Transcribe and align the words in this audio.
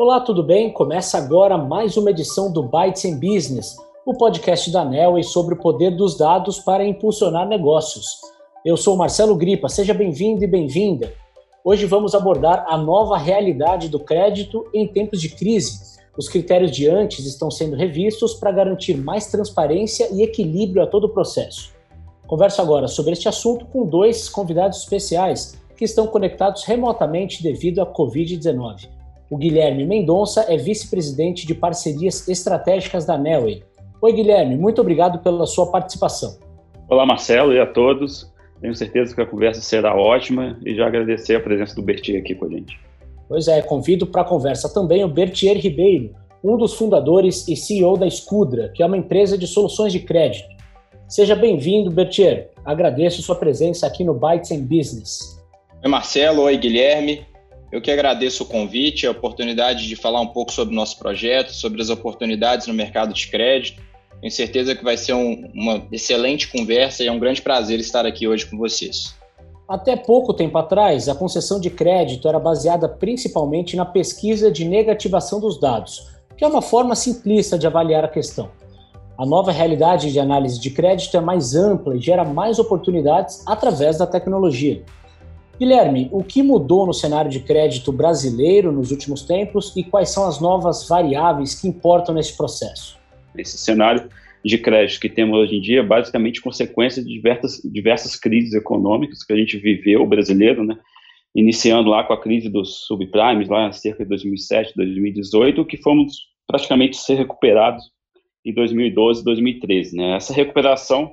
Olá, 0.00 0.20
tudo 0.20 0.44
bem? 0.44 0.72
Começa 0.72 1.18
agora 1.18 1.58
mais 1.58 1.96
uma 1.96 2.12
edição 2.12 2.52
do 2.52 2.62
Bytes 2.62 3.04
in 3.04 3.18
Business, 3.18 3.76
o 4.06 4.14
podcast 4.14 4.70
da 4.70 4.84
Nelway 4.84 5.24
sobre 5.24 5.54
o 5.54 5.58
poder 5.58 5.90
dos 5.90 6.16
dados 6.16 6.60
para 6.60 6.86
impulsionar 6.86 7.48
negócios. 7.48 8.20
Eu 8.64 8.76
sou 8.76 8.96
Marcelo 8.96 9.34
Gripa, 9.34 9.68
seja 9.68 9.92
bem-vindo 9.92 10.44
e 10.44 10.46
bem-vinda. 10.46 11.12
Hoje 11.64 11.84
vamos 11.84 12.14
abordar 12.14 12.64
a 12.68 12.78
nova 12.78 13.18
realidade 13.18 13.88
do 13.88 13.98
crédito 13.98 14.64
em 14.72 14.86
tempos 14.86 15.20
de 15.20 15.30
crise. 15.30 15.98
Os 16.16 16.28
critérios 16.28 16.70
de 16.70 16.88
antes 16.88 17.26
estão 17.26 17.50
sendo 17.50 17.74
revistos 17.74 18.34
para 18.34 18.52
garantir 18.52 18.96
mais 18.96 19.26
transparência 19.26 20.08
e 20.12 20.22
equilíbrio 20.22 20.80
a 20.80 20.86
todo 20.86 21.08
o 21.08 21.12
processo. 21.12 21.74
Converso 22.24 22.62
agora 22.62 22.86
sobre 22.86 23.14
este 23.14 23.28
assunto 23.28 23.66
com 23.66 23.84
dois 23.84 24.28
convidados 24.28 24.78
especiais 24.78 25.58
que 25.76 25.84
estão 25.84 26.06
conectados 26.06 26.62
remotamente 26.62 27.42
devido 27.42 27.82
à 27.82 27.86
Covid-19. 27.92 28.96
O 29.30 29.36
Guilherme 29.36 29.84
Mendonça 29.84 30.46
é 30.48 30.56
vice-presidente 30.56 31.46
de 31.46 31.54
parcerias 31.54 32.26
estratégicas 32.28 33.04
da 33.04 33.18
Nelway. 33.18 33.62
Oi, 34.00 34.12
Guilherme, 34.14 34.56
muito 34.56 34.80
obrigado 34.80 35.18
pela 35.18 35.44
sua 35.44 35.70
participação. 35.70 36.38
Olá, 36.88 37.04
Marcelo, 37.04 37.52
e 37.52 37.60
a 37.60 37.66
todos. 37.66 38.32
Tenho 38.58 38.74
certeza 38.74 39.14
que 39.14 39.20
a 39.20 39.26
conversa 39.26 39.60
será 39.60 39.94
ótima 39.94 40.58
e 40.64 40.74
já 40.74 40.86
agradecer 40.86 41.36
a 41.36 41.40
presença 41.40 41.74
do 41.74 41.82
Bertier 41.82 42.20
aqui 42.20 42.34
com 42.34 42.46
a 42.46 42.48
gente. 42.48 42.80
Pois 43.28 43.46
é, 43.48 43.60
convido 43.60 44.06
para 44.06 44.22
a 44.22 44.24
conversa 44.24 44.72
também 44.72 45.04
o 45.04 45.08
Bertier 45.08 45.58
Ribeiro, 45.58 46.14
um 46.42 46.56
dos 46.56 46.72
fundadores 46.72 47.46
e 47.48 47.54
CEO 47.54 47.98
da 47.98 48.06
Escudra, 48.06 48.70
que 48.74 48.82
é 48.82 48.86
uma 48.86 48.96
empresa 48.96 49.36
de 49.36 49.46
soluções 49.46 49.92
de 49.92 50.00
crédito. 50.00 50.48
Seja 51.06 51.36
bem-vindo, 51.36 51.90
Bertier. 51.90 52.50
Agradeço 52.64 53.20
sua 53.20 53.36
presença 53.36 53.86
aqui 53.86 54.02
no 54.04 54.14
Bytes 54.14 54.52
and 54.52 54.62
Business. 54.62 55.38
Oi, 55.84 55.90
Marcelo. 55.90 56.42
Oi, 56.42 56.56
Guilherme. 56.56 57.27
Eu 57.70 57.82
que 57.82 57.90
agradeço 57.90 58.44
o 58.44 58.46
convite, 58.46 59.06
a 59.06 59.10
oportunidade 59.10 59.86
de 59.86 59.94
falar 59.94 60.20
um 60.20 60.28
pouco 60.28 60.52
sobre 60.52 60.72
o 60.72 60.76
nosso 60.76 60.98
projeto, 60.98 61.52
sobre 61.52 61.82
as 61.82 61.90
oportunidades 61.90 62.66
no 62.66 62.72
mercado 62.72 63.12
de 63.12 63.28
crédito. 63.28 63.82
Tenho 64.20 64.32
certeza 64.32 64.74
que 64.74 64.82
vai 64.82 64.96
ser 64.96 65.12
um, 65.12 65.50
uma 65.54 65.86
excelente 65.92 66.48
conversa 66.48 67.04
e 67.04 67.06
é 67.06 67.12
um 67.12 67.18
grande 67.18 67.42
prazer 67.42 67.78
estar 67.78 68.06
aqui 68.06 68.26
hoje 68.26 68.46
com 68.46 68.56
vocês. 68.56 69.14
Até 69.68 69.94
pouco 69.96 70.32
tempo 70.32 70.56
atrás, 70.56 71.10
a 71.10 71.14
concessão 71.14 71.60
de 71.60 71.68
crédito 71.68 72.26
era 72.26 72.38
baseada 72.38 72.88
principalmente 72.88 73.76
na 73.76 73.84
pesquisa 73.84 74.50
de 74.50 74.64
negativação 74.64 75.38
dos 75.38 75.60
dados, 75.60 76.08
que 76.38 76.44
é 76.44 76.48
uma 76.48 76.62
forma 76.62 76.96
simplista 76.96 77.58
de 77.58 77.66
avaliar 77.66 78.02
a 78.02 78.08
questão. 78.08 78.50
A 79.18 79.26
nova 79.26 79.52
realidade 79.52 80.10
de 80.10 80.18
análise 80.18 80.58
de 80.58 80.70
crédito 80.70 81.16
é 81.16 81.20
mais 81.20 81.54
ampla 81.54 81.96
e 81.96 82.00
gera 82.00 82.24
mais 82.24 82.58
oportunidades 82.58 83.42
através 83.46 83.98
da 83.98 84.06
tecnologia. 84.06 84.82
Guilherme, 85.58 86.08
o 86.12 86.22
que 86.22 86.40
mudou 86.40 86.86
no 86.86 86.94
cenário 86.94 87.30
de 87.30 87.40
crédito 87.40 87.90
brasileiro 87.90 88.70
nos 88.70 88.92
últimos 88.92 89.22
tempos 89.22 89.76
e 89.76 89.82
quais 89.82 90.10
são 90.10 90.26
as 90.26 90.40
novas 90.40 90.86
variáveis 90.88 91.60
que 91.60 91.66
importam 91.66 92.14
nesse 92.14 92.36
processo? 92.36 92.96
Esse 93.36 93.58
cenário 93.58 94.08
de 94.44 94.56
crédito 94.56 95.00
que 95.00 95.08
temos 95.08 95.36
hoje 95.36 95.56
em 95.56 95.60
dia 95.60 95.80
é 95.80 95.82
basicamente 95.82 96.40
consequência 96.40 97.02
de 97.02 97.12
diversas, 97.12 97.60
diversas 97.64 98.14
crises 98.14 98.54
econômicas 98.54 99.24
que 99.24 99.32
a 99.32 99.36
gente 99.36 99.58
viveu, 99.58 100.02
o 100.02 100.06
brasileiro, 100.06 100.62
né? 100.64 100.78
iniciando 101.34 101.90
lá 101.90 102.04
com 102.04 102.12
a 102.12 102.20
crise 102.20 102.48
dos 102.48 102.86
subprimes, 102.86 103.48
lá 103.48 103.70
cerca 103.72 104.04
de 104.04 104.08
2007, 104.08 104.74
2018, 104.76 105.64
que 105.64 105.76
fomos 105.76 106.12
praticamente 106.46 106.96
ser 106.96 107.14
recuperados 107.14 107.82
em 108.44 108.54
2012, 108.54 109.24
2013. 109.24 109.96
Né? 109.96 110.16
Essa 110.16 110.32
recuperação 110.32 111.12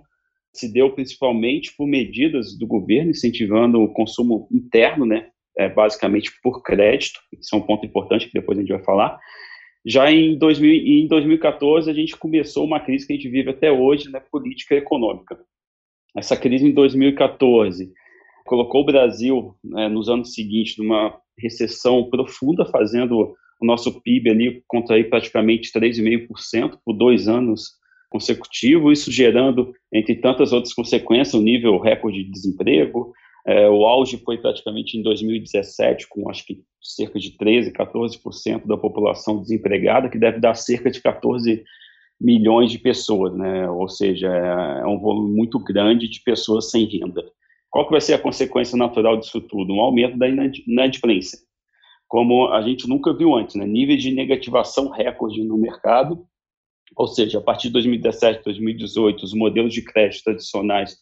se 0.58 0.72
deu 0.72 0.92
principalmente 0.92 1.76
por 1.76 1.88
medidas 1.88 2.58
do 2.58 2.66
governo 2.68 3.12
incentivando 3.12 3.82
o 3.82 3.92
consumo 3.92 4.48
interno, 4.52 5.06
né, 5.06 5.30
é, 5.58 5.70
basicamente 5.70 6.32
por 6.42 6.62
crédito, 6.62 7.20
isso 7.40 7.56
é 7.56 7.58
um 7.58 7.62
ponto 7.62 7.86
importante 7.86 8.28
que 8.28 8.34
depois 8.34 8.58
a 8.58 8.62
gente 8.62 8.74
vai 8.74 8.84
falar. 8.84 9.20
Já 9.86 10.12
em, 10.12 10.38
2000, 10.38 11.04
em 11.04 11.08
2014, 11.08 11.90
a 11.90 11.94
gente 11.94 12.18
começou 12.18 12.66
uma 12.66 12.80
crise 12.80 13.06
que 13.06 13.14
a 13.14 13.16
gente 13.16 13.30
vive 13.30 13.52
até 13.52 13.72
hoje 13.72 14.10
né, 14.10 14.20
política 14.32 14.76
econômica. 14.76 15.40
Essa 16.18 16.36
crise 16.36 16.66
em 16.66 16.74
2014 16.74 17.94
colocou 18.46 18.82
o 18.82 18.86
Brasil, 18.86 19.56
né, 19.64 19.88
nos 19.88 20.10
anos 20.10 20.34
seguintes, 20.34 20.78
numa 20.78 21.18
recessão 21.38 22.10
profunda, 22.10 22.66
fazendo 22.66 23.36
o 23.62 23.66
nosso 23.66 24.02
PIB 24.02 24.30
ali 24.30 24.64
contrair 24.68 25.10
praticamente 25.10 25.72
3,5% 25.72 26.80
por 26.84 26.94
dois 26.94 27.28
anos 27.28 27.72
consecutivo, 28.16 28.94
isso 28.94 29.12
gerando, 29.12 29.74
entre 29.92 30.16
tantas 30.16 30.54
outras 30.54 30.74
consequências, 30.74 31.34
um 31.34 31.44
nível 31.44 31.78
recorde 31.78 32.24
de 32.24 32.32
desemprego. 32.32 33.12
É, 33.46 33.70
o 33.70 33.86
auge 33.86 34.18
foi 34.24 34.38
praticamente 34.38 34.98
em 34.98 35.04
2017, 35.04 36.08
com 36.08 36.30
acho 36.30 36.46
que 36.46 36.62
cerca 36.82 37.20
de 37.20 37.32
13%, 37.32 37.74
14% 37.74 38.66
da 38.66 38.78
população 38.78 39.42
desempregada, 39.42 40.10
que 40.10 40.18
deve 40.18 40.40
dar 40.40 40.56
cerca 40.56 40.90
de 40.90 41.02
14 41.02 41.62
milhões 42.20 42.72
de 42.72 42.80
pessoas, 42.80 43.36
né? 43.36 43.70
ou 43.70 43.90
seja, 43.90 44.30
é, 44.30 44.88
um 44.88 44.98
volume 44.98 45.36
muito 45.36 45.60
grande 45.60 46.08
de 46.08 46.22
pessoas 46.22 46.72
sem 46.72 46.86
renda. 46.86 47.22
Qual 47.70 47.86
que 47.86 47.92
vai 47.92 48.00
ser 48.00 48.14
a 48.14 48.20
consequência 48.20 48.78
natural 48.78 49.18
disso 49.18 49.42
tudo? 49.42 49.74
Um 49.74 49.82
aumento 49.82 50.18
da 50.18 50.26
inadimplência, 50.30 51.38
como 52.08 52.48
a 52.48 52.62
gente 52.62 52.88
nunca 52.88 53.14
viu 53.14 53.36
antes, 53.36 53.56
né? 53.56 53.68
níveis 53.68 54.02
de 54.02 54.12
negativação 54.12 54.90
recorde 54.90 55.44
no 55.44 55.58
mercado, 55.58 56.26
ou 56.96 57.08
seja, 57.08 57.40
a 57.40 57.42
partir 57.42 57.68
de 57.68 57.74
2017, 57.74 58.44
2018, 58.44 59.24
os 59.24 59.34
modelos 59.34 59.74
de 59.74 59.82
crédito 59.82 60.24
tradicionais 60.24 60.98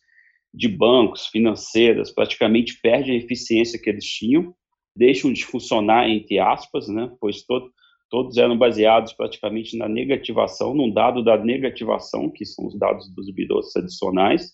de 0.54 0.68
bancos, 0.68 1.28
financeiras, 1.28 2.12
praticamente 2.12 2.80
perdem 2.82 3.16
a 3.16 3.18
eficiência 3.18 3.80
que 3.80 3.90
eles 3.90 4.06
tinham, 4.06 4.54
deixam 4.96 5.34
de 5.34 5.44
funcionar, 5.44 6.08
entre 6.08 6.38
aspas, 6.40 6.88
né, 6.88 7.12
pois 7.20 7.44
to 7.44 7.72
todos 8.10 8.38
eram 8.38 8.56
baseados 8.56 9.12
praticamente 9.12 9.76
na 9.76 9.90
negativação, 9.90 10.76
num 10.76 10.92
dado 10.92 11.24
da 11.24 11.36
negativação, 11.36 12.30
que 12.30 12.46
são 12.46 12.68
os 12.68 12.78
dados 12.78 13.12
dos 13.16 13.28
birôs 13.34 13.72
tradicionais, 13.72 14.52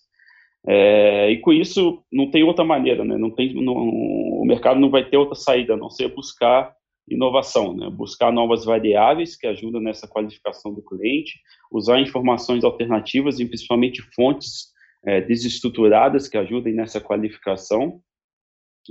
é, 0.66 1.30
e 1.30 1.38
com 1.40 1.52
isso 1.52 2.02
não 2.10 2.30
tem 2.30 2.42
outra 2.42 2.64
maneira, 2.64 3.04
né, 3.04 3.18
não 3.18 3.30
tem, 3.30 3.52
não, 3.52 3.74
o 3.74 4.44
mercado 4.46 4.80
não 4.80 4.88
vai 4.88 5.06
ter 5.06 5.18
outra 5.18 5.34
saída, 5.34 5.74
a 5.74 5.76
não 5.76 5.90
ser 5.90 6.08
buscar 6.08 6.74
inovação, 7.10 7.76
né? 7.76 7.90
buscar 7.90 8.32
novas 8.32 8.64
variáveis 8.64 9.36
que 9.36 9.46
ajudam 9.46 9.80
nessa 9.80 10.06
qualificação 10.06 10.72
do 10.72 10.82
cliente, 10.82 11.40
usar 11.70 12.00
informações 12.00 12.62
alternativas 12.62 13.40
e 13.40 13.44
principalmente 13.44 14.00
fontes 14.14 14.68
é, 15.04 15.20
desestruturadas 15.20 16.28
que 16.28 16.38
ajudem 16.38 16.72
nessa 16.72 17.00
qualificação. 17.00 18.00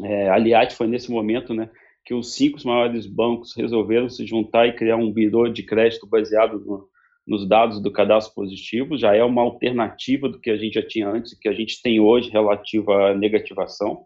É, 0.03 0.29
aliás, 0.29 0.73
foi 0.73 0.87
nesse 0.87 1.09
momento 1.09 1.53
né, 1.53 1.69
que 2.05 2.13
os 2.13 2.35
cinco 2.35 2.59
maiores 2.65 3.07
bancos 3.07 3.55
resolveram 3.55 4.09
se 4.09 4.25
juntar 4.25 4.67
e 4.67 4.75
criar 4.75 4.97
um 4.97 5.11
birô 5.11 5.47
de 5.47 5.63
crédito 5.63 6.05
baseado 6.05 6.59
no, 6.59 6.89
nos 7.25 7.47
dados 7.47 7.81
do 7.81 7.91
cadastro 7.91 8.33
positivo, 8.33 8.97
já 8.97 9.15
é 9.15 9.23
uma 9.23 9.43
alternativa 9.43 10.27
do 10.27 10.39
que 10.39 10.49
a 10.49 10.57
gente 10.57 10.73
já 10.73 10.85
tinha 10.85 11.07
antes, 11.07 11.37
que 11.37 11.47
a 11.47 11.53
gente 11.53 11.81
tem 11.81 11.99
hoje 11.99 12.29
relativa 12.29 13.11
à 13.11 13.15
negativação. 13.15 14.03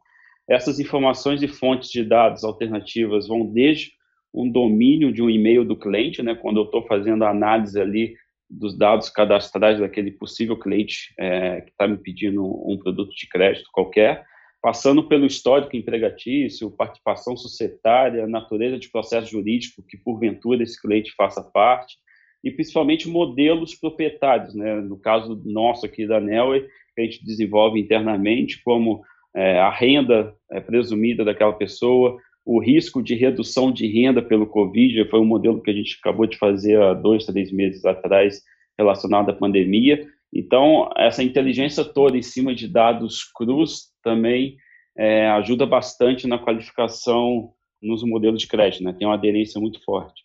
Essas 0.47 0.79
informações 0.79 1.41
e 1.41 1.47
fontes 1.47 1.89
de 1.89 2.03
dados 2.03 2.43
alternativas 2.43 3.27
vão 3.27 3.45
desde 3.45 3.93
um 4.33 4.49
domínio 4.49 5.11
de 5.11 5.21
um 5.21 5.29
e-mail 5.29 5.63
do 5.63 5.77
cliente, 5.77 6.23
né, 6.23 6.33
quando 6.33 6.57
eu 6.57 6.65
estou 6.65 6.85
fazendo 6.87 7.23
a 7.23 7.29
análise 7.29 7.79
ali 7.79 8.15
dos 8.49 8.77
dados 8.77 9.09
cadastrais 9.09 9.79
daquele 9.79 10.11
possível 10.11 10.57
cliente 10.57 11.13
é, 11.17 11.61
que 11.61 11.71
está 11.71 11.87
me 11.87 11.97
pedindo 11.97 12.43
um, 12.43 12.77
produto 12.77 13.11
de 13.15 13.27
crédito 13.27 13.69
qualquer, 13.71 14.25
passando 14.61 15.07
pelo 15.07 15.25
histórico 15.25 15.75
empregatício, 15.75 16.71
participação 16.71 17.35
societária, 17.35 18.27
natureza 18.27 18.77
de 18.77 18.89
processo 18.89 19.29
jurídico 19.29 19.83
que 19.87 19.97
porventura 19.97 20.63
esse 20.63 20.81
cliente 20.81 21.13
faça 21.15 21.43
parte, 21.43 21.97
e 22.43 22.51
principalmente 22.51 23.07
modelos 23.07 23.73
proprietários, 23.73 24.53
né? 24.53 24.75
no 24.81 24.99
caso 24.99 25.41
nosso 25.45 25.85
aqui 25.85 26.05
da 26.05 26.19
Nelway, 26.19 26.67
que 26.93 27.01
a 27.01 27.03
gente 27.05 27.25
desenvolve 27.25 27.79
internamente, 27.79 28.61
como 28.63 29.01
é, 29.35 29.59
a 29.59 29.69
renda 29.69 30.35
é, 30.51 30.59
presumida 30.59 31.23
daquela 31.23 31.53
pessoa, 31.53 32.17
o 32.45 32.61
risco 32.61 33.01
de 33.01 33.15
redução 33.15 33.71
de 33.71 33.87
renda 33.87 34.21
pelo 34.21 34.47
Covid, 34.47 35.09
foi 35.09 35.19
um 35.19 35.25
modelo 35.25 35.61
que 35.61 35.71
a 35.71 35.73
gente 35.73 35.97
acabou 35.99 36.25
de 36.25 36.37
fazer 36.37 36.81
há 36.81 36.93
dois, 36.93 37.25
três 37.25 37.51
meses 37.51 37.85
atrás, 37.85 38.41
relacionado 38.77 39.29
à 39.29 39.33
pandemia. 39.33 40.05
Então, 40.33 40.89
essa 40.97 41.23
inteligência 41.23 41.85
toda 41.85 42.17
em 42.17 42.21
cima 42.21 42.53
de 42.53 42.67
dados 42.67 43.23
crus 43.35 43.91
também 44.03 44.57
é, 44.97 45.27
ajuda 45.29 45.65
bastante 45.65 46.27
na 46.27 46.37
qualificação 46.37 47.51
nos 47.81 48.03
modelos 48.03 48.41
de 48.41 48.47
crédito, 48.47 48.83
né? 48.83 48.93
tem 48.93 49.07
uma 49.07 49.15
aderência 49.15 49.59
muito 49.59 49.83
forte. 49.83 50.23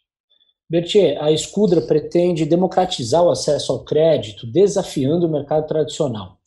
Bertier, 0.71 1.23
a 1.23 1.33
Escudra 1.33 1.81
pretende 1.81 2.45
democratizar 2.45 3.23
o 3.23 3.31
acesso 3.31 3.73
ao 3.73 3.85
crédito, 3.85 4.47
desafiando 4.47 5.27
o 5.27 5.31
mercado 5.31 5.67
tradicional. 5.67 6.39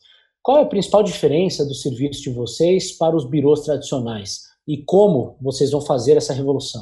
Qual 0.44 0.60
é 0.60 0.62
a 0.62 0.68
principal 0.68 1.04
diferença 1.04 1.66
do 1.66 1.74
serviço 1.74 2.22
de 2.22 2.30
vocês 2.30 2.92
para 2.92 3.16
os 3.16 3.28
birôs 3.28 3.62
tradicionais? 3.62 4.50
E 4.68 4.78
como 4.86 5.38
vocês 5.42 5.72
vão 5.72 5.81
fazer 5.81 6.18
essa 6.18 6.34
revolução? 6.34 6.81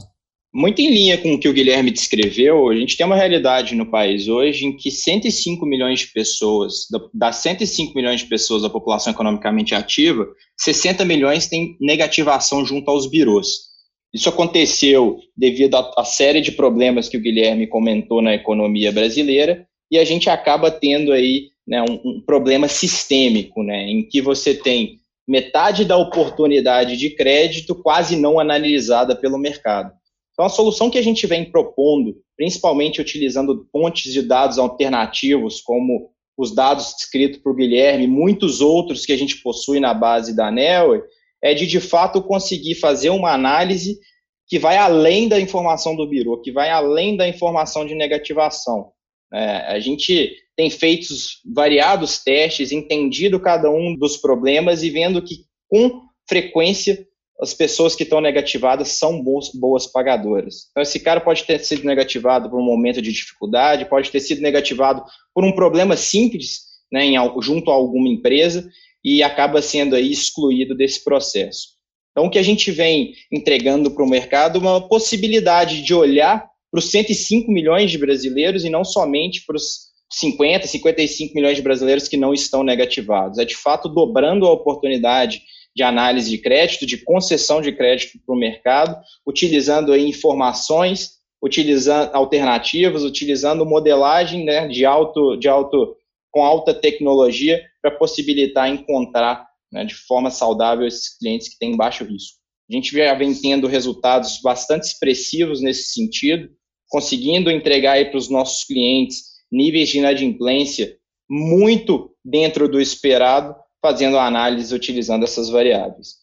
Muito 0.52 0.82
em 0.82 0.92
linha 0.92 1.16
com 1.18 1.34
o 1.34 1.40
que 1.40 1.48
o 1.48 1.54
Guilherme 1.54 1.92
descreveu, 1.92 2.70
a 2.70 2.76
gente 2.76 2.98
tem 2.98 3.06
uma 3.06 3.16
realidade 3.16 3.76
no 3.76 3.86
país 3.86 4.28
hoje 4.28 4.66
em 4.66 4.76
que 4.76 4.90
105 4.90 5.64
milhões 5.64 6.00
de 6.00 6.08
pessoas, 6.08 6.88
das 7.14 7.36
105 7.38 7.94
milhões 7.96 8.22
de 8.22 8.26
pessoas 8.26 8.64
da 8.64 8.70
população 8.70 9.14
economicamente 9.14 9.76
ativa, 9.76 10.28
60 10.58 11.06
milhões 11.06 11.48
têm 11.48 11.78
negativação 11.80 12.66
junto 12.66 12.90
aos 12.90 13.06
birôs. 13.08 13.70
Isso 14.12 14.28
aconteceu 14.28 15.20
devido 15.38 15.76
à 15.76 16.04
série 16.04 16.42
de 16.42 16.52
problemas 16.52 17.08
que 17.08 17.18
o 17.18 17.22
Guilherme 17.22 17.68
comentou 17.68 18.20
na 18.20 18.34
economia 18.34 18.92
brasileira, 18.92 19.68
e 19.92 20.00
a 20.00 20.06
gente 20.06 20.32
acaba 20.32 20.72
tendo 20.72 21.12
aí 21.12 21.50
né, 21.68 21.84
um, 21.84 21.94
um 22.04 22.22
problema 22.26 22.68
sistêmico, 22.68 23.62
né, 23.62 23.88
em 23.88 24.02
que 24.02 24.20
você 24.20 24.56
tem 24.56 25.00
metade 25.30 25.86
da 25.86 25.96
oportunidade 25.96 26.98
de 26.98 27.12
crédito 27.12 27.76
quase 27.76 28.16
não 28.16 28.40
analisada 28.40 29.16
pelo 29.16 29.38
mercado. 29.38 29.94
Então, 30.34 30.44
a 30.44 30.50
solução 30.50 30.90
que 30.90 30.98
a 30.98 31.04
gente 31.04 31.28
vem 31.28 31.52
propondo, 31.52 32.16
principalmente 32.36 33.00
utilizando 33.00 33.68
fontes 33.72 34.12
de 34.12 34.24
dados 34.24 34.58
alternativos, 34.58 35.62
como 35.62 36.10
os 36.36 36.56
dados 36.56 36.96
descritos 36.96 37.40
por 37.42 37.56
Guilherme, 37.56 38.08
muitos 38.08 38.60
outros 38.60 39.06
que 39.06 39.12
a 39.12 39.18
gente 39.18 39.38
possui 39.44 39.80
na 39.80 39.94
base 39.94 40.36
da 40.36 40.48
ANEL, 40.48 41.04
é 41.44 41.54
de, 41.54 41.68
de 41.68 41.80
fato, 41.80 42.24
conseguir 42.24 42.74
fazer 42.76 43.12
uma 43.12 43.32
análise 43.32 44.00
que 44.48 44.58
vai 44.58 44.78
além 44.78 45.28
da 45.28 45.40
informação 45.40 45.96
do 45.96 46.08
Biro, 46.08 46.42
que 46.42 46.52
vai 46.52 46.72
além 46.72 47.16
da 47.16 47.28
informação 47.28 47.86
de 47.86 47.94
negativação. 47.94 48.92
É, 49.34 49.74
a 49.74 49.80
gente 49.80 50.36
tem 50.56 50.70
feito 50.70 51.08
variados 51.46 52.20
testes, 52.24 52.72
entendido 52.72 53.40
cada 53.40 53.70
um 53.70 53.96
dos 53.96 54.18
problemas 54.18 54.84
e 54.84 54.90
vendo 54.90 55.22
que, 55.22 55.46
com 55.68 56.02
frequência, 56.28 57.08
as 57.42 57.54
pessoas 57.54 57.96
que 57.96 58.04
estão 58.04 58.20
negativadas 58.20 58.90
são 58.90 59.24
boas, 59.24 59.50
boas 59.54 59.88
pagadoras. 59.88 60.68
Então, 60.72 60.84
esse 60.84 61.00
cara 61.00 61.22
pode 61.22 61.46
ter 61.46 61.60
sido 61.60 61.86
negativado 61.86 62.50
por 62.50 62.60
um 62.60 62.66
momento 62.66 63.02
de 63.02 63.12
dificuldade, 63.12 63.86
pode 63.86 64.12
ter 64.12 64.20
sido 64.20 64.42
negativado 64.42 65.04
por 65.34 65.46
um 65.46 65.54
problema 65.54 65.96
simples, 65.96 66.64
né, 66.92 67.06
em, 67.06 67.16
junto 67.42 67.72
a 67.72 67.74
alguma 67.74 68.10
empresa, 68.10 68.68
e 69.04 69.24
acaba 69.24 69.62
sendo 69.62 69.96
aí 69.96 70.12
excluído 70.12 70.76
desse 70.76 71.02
processo. 71.04 71.80
Então, 72.12 72.26
o 72.26 72.30
que 72.30 72.40
a 72.40 72.44
gente 72.44 72.72
vem 72.72 73.14
entregando 73.32 73.92
para 73.92 74.04
o 74.04 74.10
mercado 74.10 74.58
é 74.58 74.62
uma 74.62 74.88
possibilidade 74.90 75.82
de 75.82 75.94
olhar 75.94 76.49
para 76.72 76.80
os 76.80 76.92
105 76.92 77.52
milhões 77.52 77.92
de 77.92 77.98
brasileiros 77.98 78.64
e 78.64 78.70
não 78.70 78.84
somente 78.84 79.44
para 79.46 79.56
os 79.56 79.90
50, 80.12 80.68
55 80.68 81.36
milhões 81.36 81.56
de 81.56 81.62
brasileiros 81.62 82.08
que 82.08 82.18
não 82.18 82.34
estão 82.34 82.64
negativados. 82.64 83.38
É 83.38 83.46
de 83.46 83.56
fato 83.56 83.88
dobrando 83.88 84.46
a 84.46 84.52
oportunidade 84.52 85.42
de 85.76 85.84
análise 85.84 86.30
de 86.30 86.38
crédito, 86.38 86.86
de 86.86 86.98
concessão 86.98 87.62
de 87.62 87.72
crédito 87.72 88.20
para 88.26 88.36
o 88.36 88.38
mercado, 88.38 88.98
utilizando 89.26 89.96
informações, 89.96 91.20
utilizando 91.42 92.14
alternativas, 92.14 93.04
utilizando 93.04 93.66
modelagem 93.66 94.44
né, 94.44 94.68
de 94.68 94.84
alto, 94.84 95.38
de 95.38 95.48
alto, 95.48 95.96
com 96.32 96.44
alta 96.44 96.74
tecnologia 96.74 97.62
para 97.82 97.92
possibilitar 97.92 98.68
encontrar 98.68 99.48
né, 99.72 99.86
de 99.86 99.96
forma 99.96 100.32
saudável 100.32 100.88
esses 100.88 101.18
clientes 101.18 101.50
que 101.50 101.60
têm 101.60 101.78
baixo 101.78 102.04
risco. 102.04 102.40
A 102.70 102.74
gente 102.74 102.96
já 102.96 103.14
vem 103.16 103.34
tendo 103.34 103.68
resultados 103.68 104.40
bastante 104.44 104.84
expressivos 104.84 105.62
nesse 105.62 105.92
sentido, 105.92 106.50
conseguindo 106.90 107.52
entregar 107.52 108.04
para 108.10 108.18
os 108.18 108.30
nossos 108.30 108.64
clientes 108.66 109.30
níveis 109.52 109.90
de 109.90 110.00
inadimplência 110.00 110.98
muito 111.30 112.12
dentro 112.26 112.68
do 112.68 112.82
esperado, 112.82 113.56
fazendo 113.82 114.18
a 114.18 114.26
análise 114.26 114.74
utilizando 114.74 115.24
essas 115.24 115.50
variáveis. 115.50 116.16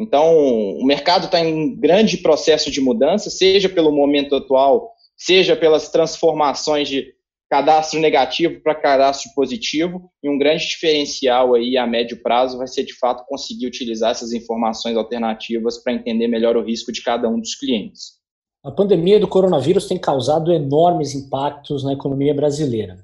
Então, 0.00 0.34
o 0.36 0.84
mercado 0.84 1.26
está 1.26 1.38
em 1.38 1.76
grande 1.76 2.18
processo 2.18 2.70
de 2.70 2.80
mudança, 2.80 3.30
seja 3.30 3.68
pelo 3.68 3.92
momento 3.92 4.34
atual, 4.34 4.92
seja 5.16 5.54
pelas 5.54 5.88
transformações 5.88 6.88
de 6.88 7.14
cadastro 7.48 8.00
negativo 8.00 8.60
para 8.62 8.74
cadastro 8.74 9.30
positivo, 9.34 10.10
e 10.22 10.28
um 10.28 10.36
grande 10.36 10.66
diferencial 10.66 11.54
aí 11.54 11.76
a 11.76 11.86
médio 11.86 12.20
prazo 12.20 12.58
vai 12.58 12.66
ser 12.66 12.82
de 12.82 12.94
fato 12.98 13.24
conseguir 13.28 13.66
utilizar 13.66 14.10
essas 14.10 14.32
informações 14.32 14.96
alternativas 14.96 15.80
para 15.80 15.92
entender 15.92 16.26
melhor 16.26 16.56
o 16.56 16.64
risco 16.64 16.90
de 16.90 17.02
cada 17.02 17.28
um 17.28 17.38
dos 17.38 17.54
clientes. 17.54 18.23
A 18.64 18.70
pandemia 18.70 19.20
do 19.20 19.28
coronavírus 19.28 19.86
tem 19.86 19.98
causado 19.98 20.50
enormes 20.50 21.14
impactos 21.14 21.84
na 21.84 21.92
economia 21.92 22.32
brasileira. 22.32 22.96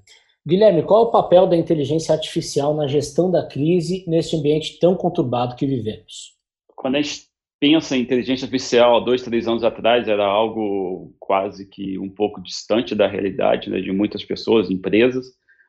Guilherme, 0.46 0.82
qual 0.82 1.04
é 1.04 1.06
o 1.08 1.10
papel 1.10 1.46
da 1.46 1.54
inteligência 1.54 2.14
artificial 2.14 2.74
na 2.74 2.86
gestão 2.86 3.30
da 3.30 3.46
crise 3.46 4.02
neste 4.08 4.34
ambiente 4.34 4.78
tão 4.80 4.94
conturbado 4.94 5.54
que 5.56 5.66
vivemos? 5.66 6.32
Quando 6.74 6.94
a 6.94 7.02
gente 7.02 7.26
pensa 7.60 7.94
em 7.94 8.00
inteligência 8.00 8.46
artificial, 8.46 9.04
dois, 9.04 9.20
três 9.20 9.46
anos 9.46 9.62
atrás, 9.62 10.08
era 10.08 10.24
algo 10.24 11.14
quase 11.20 11.66
que 11.66 11.98
um 11.98 12.08
pouco 12.08 12.42
distante 12.42 12.94
da 12.94 13.06
realidade 13.06 13.68
né, 13.68 13.82
de 13.82 13.92
muitas 13.92 14.24
pessoas, 14.24 14.70
empresas. 14.70 15.26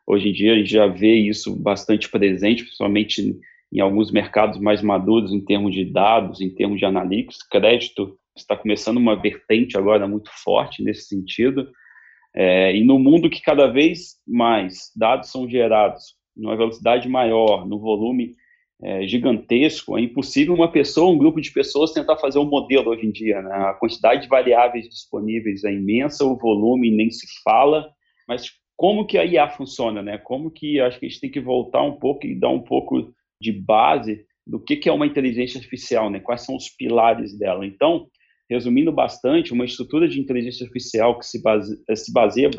Hoje 0.07 0.29
em 0.29 0.31
dia, 0.31 0.53
a 0.53 0.55
gente 0.55 0.71
já 0.71 0.88
vê 0.88 1.15
isso 1.15 1.53
bastante 1.53 2.09
presente, 2.09 2.63
principalmente 2.63 3.38
em 3.73 3.81
alguns 3.81 4.09
mercados 4.09 4.57
mais 4.57 4.81
maduros 4.81 5.33
em 5.33 5.41
termos 5.41 5.73
de 5.73 5.83
dados, 5.83 6.39
em 6.39 6.49
termos 6.49 6.79
de 6.79 6.85
analytics. 6.85 7.43
Crédito 7.43 8.17
está 8.35 8.55
começando 8.55 8.97
uma 8.97 9.15
vertente 9.15 9.77
agora 9.77 10.07
muito 10.07 10.29
forte 10.43 10.83
nesse 10.83 11.07
sentido. 11.07 11.69
É, 12.33 12.75
e 12.75 12.83
no 12.83 12.97
mundo 12.97 13.29
que 13.29 13.41
cada 13.41 13.67
vez 13.67 14.15
mais 14.25 14.91
dados 14.95 15.29
são 15.29 15.49
gerados 15.49 16.15
numa 16.35 16.55
velocidade 16.55 17.09
maior, 17.09 17.67
no 17.67 17.79
volume 17.79 18.35
é, 18.81 19.05
gigantesco, 19.05 19.97
é 19.97 20.01
impossível 20.01 20.53
uma 20.53 20.71
pessoa, 20.71 21.11
um 21.11 21.17
grupo 21.17 21.39
de 21.39 21.51
pessoas 21.51 21.91
tentar 21.91 22.17
fazer 22.17 22.39
um 22.39 22.49
modelo 22.49 22.89
hoje 22.89 23.05
em 23.05 23.11
dia. 23.11 23.41
Né? 23.41 23.53
A 23.53 23.73
quantidade 23.73 24.23
de 24.23 24.27
variáveis 24.27 24.87
disponíveis 24.89 25.63
é 25.63 25.73
imensa, 25.73 26.25
o 26.25 26.37
volume 26.37 26.89
nem 26.89 27.11
se 27.11 27.27
fala, 27.43 27.89
mas 28.27 28.49
como 28.81 29.05
que 29.05 29.17
a 29.17 29.23
IA 29.23 29.47
funciona, 29.47 30.01
né? 30.01 30.17
Como 30.17 30.49
que 30.49 30.79
acho 30.79 30.99
que 30.99 31.05
a 31.05 31.09
gente 31.09 31.21
tem 31.21 31.29
que 31.29 31.39
voltar 31.39 31.83
um 31.83 31.99
pouco 31.99 32.25
e 32.25 32.33
dar 32.33 32.49
um 32.49 32.63
pouco 32.63 33.13
de 33.39 33.51
base 33.51 34.25
do 34.47 34.59
que, 34.59 34.75
que 34.75 34.89
é 34.89 34.91
uma 34.91 35.05
inteligência 35.05 35.59
artificial, 35.59 36.09
né? 36.09 36.19
Quais 36.19 36.43
são 36.43 36.55
os 36.55 36.67
pilares 36.67 37.37
dela? 37.37 37.63
Então, 37.63 38.07
resumindo 38.51 38.92
bastante, 38.92 39.53
uma 39.53 39.63
estrutura 39.63 40.09
de 40.09 40.19
inteligência 40.19 40.65
artificial 40.65 41.18
que 41.18 41.25
se, 41.25 41.42
base, 41.42 41.81
se 41.95 42.12
baseia 42.12 42.50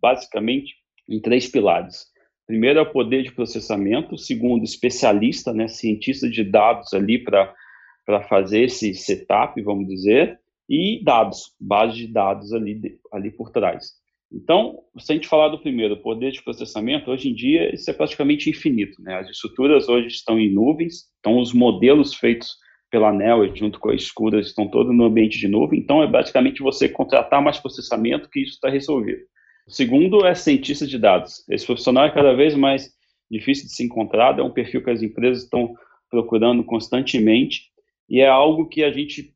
basicamente 0.00 0.74
em 1.08 1.18
três 1.20 1.48
pilares. 1.48 2.04
Primeiro 2.46 2.78
é 2.78 2.82
o 2.82 2.92
poder 2.92 3.22
de 3.22 3.32
processamento, 3.32 4.18
segundo, 4.18 4.62
especialista, 4.62 5.52
né, 5.54 5.66
cientista 5.66 6.28
de 6.28 6.44
dados 6.44 6.92
ali 6.92 7.24
para 7.24 8.22
fazer 8.28 8.64
esse 8.64 8.94
setup, 8.94 9.60
vamos 9.62 9.88
dizer, 9.88 10.38
e 10.68 11.02
dados, 11.02 11.54
base 11.58 11.96
de 11.96 12.12
dados 12.12 12.52
ali, 12.52 13.00
ali 13.10 13.30
por 13.30 13.50
trás. 13.50 13.92
Então, 14.30 14.80
se 14.98 15.12
a 15.12 15.14
gente 15.14 15.26
falar 15.26 15.48
do 15.48 15.58
primeiro, 15.58 15.96
poder 16.02 16.30
de 16.30 16.42
processamento, 16.42 17.10
hoje 17.10 17.30
em 17.30 17.34
dia 17.34 17.74
isso 17.74 17.90
é 17.90 17.94
praticamente 17.94 18.50
infinito. 18.50 19.00
Né? 19.00 19.14
As 19.14 19.30
estruturas 19.30 19.88
hoje 19.88 20.08
estão 20.08 20.38
em 20.38 20.52
nuvens, 20.52 21.04
então 21.20 21.38
os 21.38 21.54
modelos 21.54 22.14
feitos 22.14 22.58
pela 22.90 23.10
ANEL, 23.10 23.54
junto 23.54 23.78
com 23.78 23.90
a 23.90 23.94
Escuras, 23.94 24.46
estão 24.46 24.68
todos 24.68 24.94
no 24.94 25.04
ambiente 25.04 25.38
de 25.38 25.48
nuvem. 25.48 25.78
Então, 25.78 26.02
é 26.02 26.06
basicamente 26.06 26.62
você 26.62 26.88
contratar 26.88 27.42
mais 27.42 27.58
processamento 27.58 28.30
que 28.30 28.40
isso 28.40 28.52
está 28.52 28.68
resolvido. 28.68 29.20
O 29.66 29.70
segundo 29.70 30.24
é 30.24 30.34
cientista 30.34 30.86
de 30.86 30.98
dados. 30.98 31.46
Esse 31.48 31.66
profissional 31.66 32.06
é 32.06 32.10
cada 32.10 32.34
vez 32.34 32.54
mais 32.54 32.90
difícil 33.30 33.66
de 33.66 33.72
se 33.72 33.84
encontrar, 33.84 34.38
é 34.38 34.42
um 34.42 34.50
perfil 34.50 34.82
que 34.82 34.90
as 34.90 35.02
empresas 35.02 35.44
estão 35.44 35.74
procurando 36.10 36.64
constantemente 36.64 37.64
e 38.08 38.20
é 38.20 38.26
algo 38.26 38.66
que 38.66 38.82
a 38.82 38.90
gente 38.90 39.34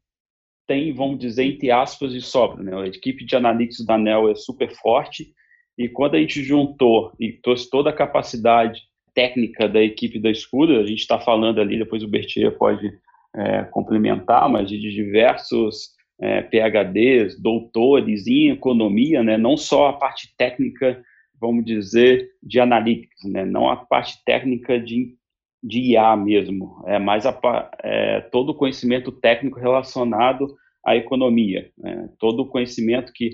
tem, 0.66 0.92
vamos 0.94 1.18
dizer, 1.18 1.44
entre 1.44 1.70
aspas, 1.70 2.12
de 2.12 2.22
sobra. 2.22 2.62
Né? 2.62 2.74
A 2.74 2.86
equipe 2.86 3.24
de 3.24 3.36
analytics 3.36 3.84
da 3.84 3.96
ANEL 3.96 4.30
é 4.30 4.34
super 4.34 4.70
forte 4.70 5.34
e 5.76 5.88
quando 5.88 6.14
a 6.14 6.18
gente 6.18 6.42
juntou 6.42 7.12
e 7.20 7.32
trouxe 7.32 7.68
toda 7.68 7.90
a 7.90 7.94
capacidade 7.94 8.80
técnica 9.14 9.68
da 9.68 9.82
equipe 9.82 10.18
da 10.18 10.30
Escuda, 10.30 10.78
a 10.78 10.86
gente 10.86 11.00
está 11.00 11.20
falando 11.20 11.60
ali, 11.60 11.78
depois 11.78 12.02
o 12.02 12.08
Bertier 12.08 12.56
pode 12.56 12.90
é, 13.34 13.64
complementar, 13.64 14.48
mas 14.48 14.68
de 14.68 14.78
diversos 14.78 15.90
é, 16.20 16.42
PhDs, 16.42 17.40
doutores 17.40 18.26
em 18.26 18.50
economia, 18.50 19.22
né, 19.22 19.36
não 19.36 19.56
só 19.56 19.88
a 19.88 19.92
parte 19.92 20.34
técnica, 20.36 21.02
vamos 21.40 21.64
dizer, 21.64 22.30
de 22.42 22.60
analytics, 22.60 23.24
né, 23.24 23.44
não 23.44 23.68
a 23.68 23.76
parte 23.76 24.22
técnica 24.24 24.78
de, 24.78 25.16
de 25.62 25.92
IA 25.92 26.16
mesmo, 26.16 26.82
é 26.86 26.98
mais 26.98 27.26
a, 27.26 27.70
é, 27.82 28.20
todo 28.20 28.50
o 28.50 28.54
conhecimento 28.54 29.10
técnico 29.10 29.58
relacionado 29.58 30.54
à 30.86 30.94
economia, 30.94 31.70
né, 31.76 32.08
todo 32.18 32.42
o 32.42 32.48
conhecimento 32.48 33.12
que 33.12 33.30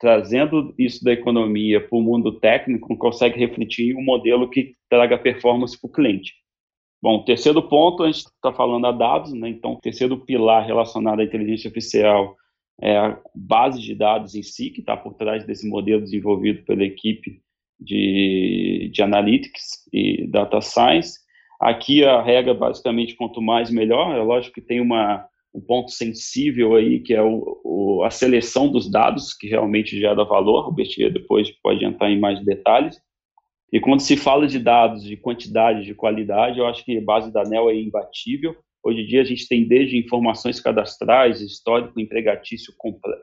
trazendo 0.00 0.74
isso 0.76 1.04
da 1.04 1.12
economia 1.12 1.80
para 1.80 1.96
o 1.96 2.02
mundo 2.02 2.40
técnico 2.40 2.96
consegue 2.96 3.38
refletir 3.38 3.94
um 3.94 4.02
modelo 4.02 4.50
que 4.50 4.74
traga 4.90 5.16
performance 5.16 5.80
para 5.80 5.88
o 5.88 5.92
cliente. 5.92 6.41
Bom, 7.02 7.24
terceiro 7.24 7.60
ponto, 7.68 8.04
a 8.04 8.06
gente 8.06 8.26
está 8.26 8.52
falando 8.52 8.86
a 8.86 8.92
dados, 8.92 9.32
né? 9.32 9.48
Então, 9.48 9.74
terceiro 9.82 10.16
pilar 10.18 10.64
relacionado 10.64 11.18
à 11.18 11.24
inteligência 11.24 11.66
artificial 11.66 12.36
é 12.80 12.96
a 12.96 13.20
base 13.34 13.80
de 13.80 13.94
dados 13.94 14.36
em 14.36 14.42
si, 14.42 14.70
que 14.70 14.80
está 14.80 14.96
por 14.96 15.14
trás 15.14 15.44
desse 15.44 15.68
modelo 15.68 16.00
desenvolvido 16.00 16.62
pela 16.64 16.84
equipe 16.84 17.40
de, 17.78 18.88
de 18.92 19.02
Analytics 19.02 19.88
e 19.92 20.28
Data 20.28 20.60
Science. 20.60 21.18
Aqui 21.60 22.04
a 22.04 22.22
regra, 22.22 22.54
basicamente, 22.54 23.16
quanto 23.16 23.42
mais 23.42 23.68
melhor. 23.68 24.16
É 24.16 24.22
lógico 24.22 24.54
que 24.54 24.60
tem 24.60 24.80
uma, 24.80 25.26
um 25.52 25.60
ponto 25.60 25.90
sensível 25.90 26.76
aí, 26.76 27.00
que 27.00 27.14
é 27.14 27.22
o, 27.22 27.60
o, 27.64 28.04
a 28.04 28.10
seleção 28.10 28.70
dos 28.70 28.88
dados, 28.88 29.34
que 29.34 29.48
realmente 29.48 29.98
gera 29.98 30.24
valor. 30.24 30.68
O 30.68 30.72
Bertier 30.72 31.12
depois 31.12 31.50
pode 31.62 31.84
entrar 31.84 32.10
em 32.10 32.20
mais 32.20 32.44
detalhes. 32.44 33.00
E 33.72 33.80
quando 33.80 34.00
se 34.00 34.16
fala 34.18 34.46
de 34.46 34.58
dados, 34.58 35.02
de 35.02 35.16
quantidade, 35.16 35.84
de 35.84 35.94
qualidade, 35.94 36.58
eu 36.58 36.66
acho 36.66 36.84
que 36.84 36.98
a 36.98 37.02
base 37.02 37.32
da 37.32 37.40
ANEL 37.40 37.70
é 37.70 37.74
imbatível. 37.74 38.54
Hoje 38.84 39.00
em 39.00 39.06
dia 39.06 39.22
a 39.22 39.24
gente 39.24 39.48
tem 39.48 39.66
desde 39.66 39.96
informações 39.96 40.60
cadastrais, 40.60 41.40
histórico 41.40 41.98
empregatício 41.98 42.74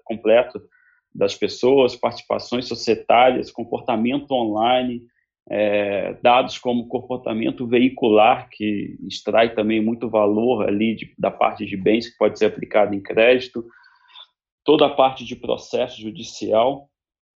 completo 0.03 0.60
das 1.13 1.36
pessoas, 1.36 1.96
participações 1.96 2.68
societárias, 2.68 3.51
comportamento 3.51 4.32
online, 4.32 5.03
é, 5.51 6.13
dados 6.22 6.58
como 6.58 6.88
comportamento 6.88 7.68
veicular, 7.68 8.50
que 8.50 8.98
extrai 9.08 9.53
também 9.53 9.84
muito 9.84 10.10
valor 10.10 10.68
ali 10.68 10.96
de, 10.96 11.13
da 11.18 11.29
parte 11.29 11.65
de 11.65 11.77
bens 11.77 12.10
que 12.10 12.18
pode 12.18 12.39
ser 12.39 12.46
aplicado 12.46 12.96
em 12.96 13.01
crédito, 13.01 13.65
toda 14.63 14.88
a 14.88 14.89
parte 14.89 15.24
de 15.24 15.36
processo 15.36 16.01
judicial 16.01 16.88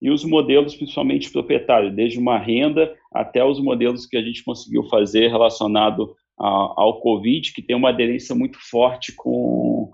e 0.04 0.10
os 0.10 0.22
modelos, 0.22 0.76
principalmente 0.76 1.32
proprietários, 1.32 1.94
desde 1.94 2.18
uma 2.18 2.36
renda 2.36 2.94
até 3.10 3.42
os 3.42 3.58
modelos 3.58 4.04
que 4.04 4.18
a 4.18 4.22
gente 4.22 4.44
conseguiu 4.44 4.84
fazer 4.84 5.28
relacionado 5.28 6.14
ao 6.36 7.00
Covid, 7.00 7.54
que 7.54 7.62
tem 7.62 7.74
uma 7.74 7.88
aderência 7.88 8.34
muito 8.34 8.58
forte 8.68 9.14
com, 9.16 9.90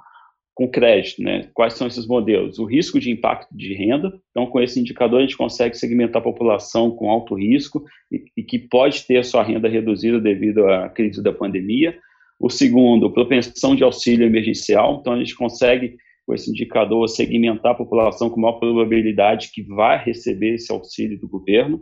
com 0.52 0.68
crédito. 0.68 1.22
Né? 1.22 1.48
Quais 1.54 1.74
são 1.74 1.86
esses 1.86 2.08
modelos? 2.08 2.58
O 2.58 2.64
risco 2.64 2.98
de 2.98 3.08
impacto 3.08 3.56
de 3.56 3.72
renda. 3.72 4.12
Então, 4.32 4.46
com 4.46 4.60
esse 4.60 4.80
indicador, 4.80 5.20
a 5.20 5.22
gente 5.22 5.36
consegue 5.36 5.76
segmentar 5.76 6.20
a 6.20 6.24
população 6.24 6.90
com 6.90 7.08
alto 7.08 7.36
risco 7.36 7.84
e, 8.10 8.24
e 8.36 8.42
que 8.42 8.58
pode 8.58 9.06
ter 9.06 9.18
a 9.18 9.22
sua 9.22 9.44
renda 9.44 9.68
reduzida 9.68 10.18
devido 10.18 10.66
à 10.66 10.88
crise 10.88 11.22
da 11.22 11.32
pandemia. 11.32 11.96
O 12.36 12.50
segundo, 12.50 13.12
propensão 13.12 13.76
de 13.76 13.84
auxílio 13.84 14.26
emergencial. 14.26 14.98
Então, 15.00 15.12
a 15.12 15.18
gente 15.18 15.36
consegue, 15.36 15.98
com 16.30 16.34
esse 16.34 16.48
indicador, 16.48 17.08
segmentar 17.08 17.72
a 17.72 17.74
população 17.74 18.30
com 18.30 18.40
maior 18.40 18.60
probabilidade 18.60 19.50
que 19.52 19.64
vai 19.64 19.98
receber 19.98 20.54
esse 20.54 20.70
auxílio 20.70 21.18
do 21.18 21.28
governo. 21.28 21.80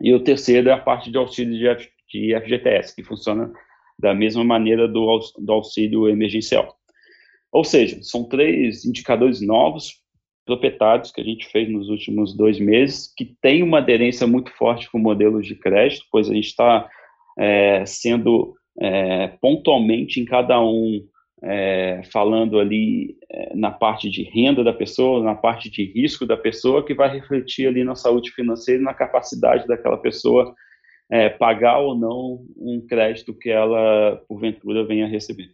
E 0.00 0.14
o 0.14 0.24
terceiro 0.24 0.70
é 0.70 0.72
a 0.72 0.78
parte 0.78 1.10
de 1.10 1.18
auxílio 1.18 1.52
de, 2.10 2.34
FGTS, 2.40 2.96
que 2.96 3.04
funciona 3.04 3.52
da 3.98 4.14
mesma 4.14 4.42
maneira 4.42 4.88
do, 4.88 5.20
do 5.38 5.52
auxílio 5.52 6.08
emergencial. 6.08 6.74
Ou 7.52 7.62
seja, 7.62 8.02
são 8.02 8.26
três 8.26 8.86
indicadores 8.86 9.42
novos, 9.42 9.96
proprietários, 10.46 11.12
que 11.12 11.20
a 11.20 11.24
gente 11.24 11.46
fez 11.48 11.68
nos 11.68 11.90
últimos 11.90 12.34
dois 12.34 12.58
meses, 12.58 13.12
que 13.14 13.36
tem 13.42 13.62
uma 13.62 13.78
aderência 13.78 14.26
muito 14.26 14.50
forte 14.56 14.90
com 14.90 14.98
modelos 14.98 15.46
de 15.46 15.54
crédito, 15.54 16.06
pois 16.10 16.30
a 16.30 16.32
gente 16.32 16.46
está 16.46 16.88
é, 17.38 17.84
sendo 17.84 18.54
é, 18.80 19.28
pontualmente 19.42 20.18
em 20.18 20.24
cada 20.24 20.58
um 20.58 21.06
é, 21.42 22.02
falando 22.12 22.58
ali 22.58 23.16
é, 23.30 23.54
na 23.56 23.70
parte 23.70 24.10
de 24.10 24.22
renda 24.22 24.62
da 24.62 24.72
pessoa, 24.72 25.22
na 25.22 25.34
parte 25.34 25.70
de 25.70 25.84
risco 25.84 26.26
da 26.26 26.36
pessoa, 26.36 26.84
que 26.84 26.94
vai 26.94 27.12
refletir 27.12 27.66
ali 27.66 27.82
na 27.82 27.94
saúde 27.94 28.30
financeira 28.32 28.80
e 28.80 28.84
na 28.84 28.94
capacidade 28.94 29.66
daquela 29.66 29.96
pessoa 29.96 30.54
é, 31.10 31.28
pagar 31.28 31.80
ou 31.80 31.96
não 31.96 32.44
um 32.56 32.84
crédito 32.86 33.34
que 33.34 33.50
ela, 33.50 34.16
porventura, 34.28 34.86
venha 34.86 35.08
receber. 35.08 35.50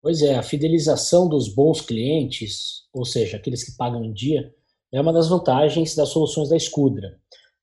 Pois 0.00 0.22
é, 0.22 0.36
a 0.36 0.42
fidelização 0.42 1.28
dos 1.28 1.52
bons 1.52 1.80
clientes, 1.80 2.84
ou 2.92 3.04
seja, 3.04 3.36
aqueles 3.36 3.64
que 3.64 3.76
pagam 3.76 4.04
em 4.04 4.12
dia, 4.12 4.52
é 4.92 5.00
uma 5.00 5.12
das 5.12 5.28
vantagens 5.28 5.94
das 5.94 6.08
soluções 6.10 6.48
da 6.48 6.58
Scudra. 6.58 7.18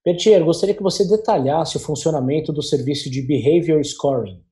Bertier, 0.06 0.44
gostaria 0.44 0.76
que 0.76 0.84
você 0.84 1.08
detalhasse 1.08 1.78
o 1.78 1.80
funcionamento 1.80 2.52
do 2.52 2.62
serviço 2.62 3.10
de 3.10 3.22
Behavior 3.22 3.84
Scoring. 3.84 4.44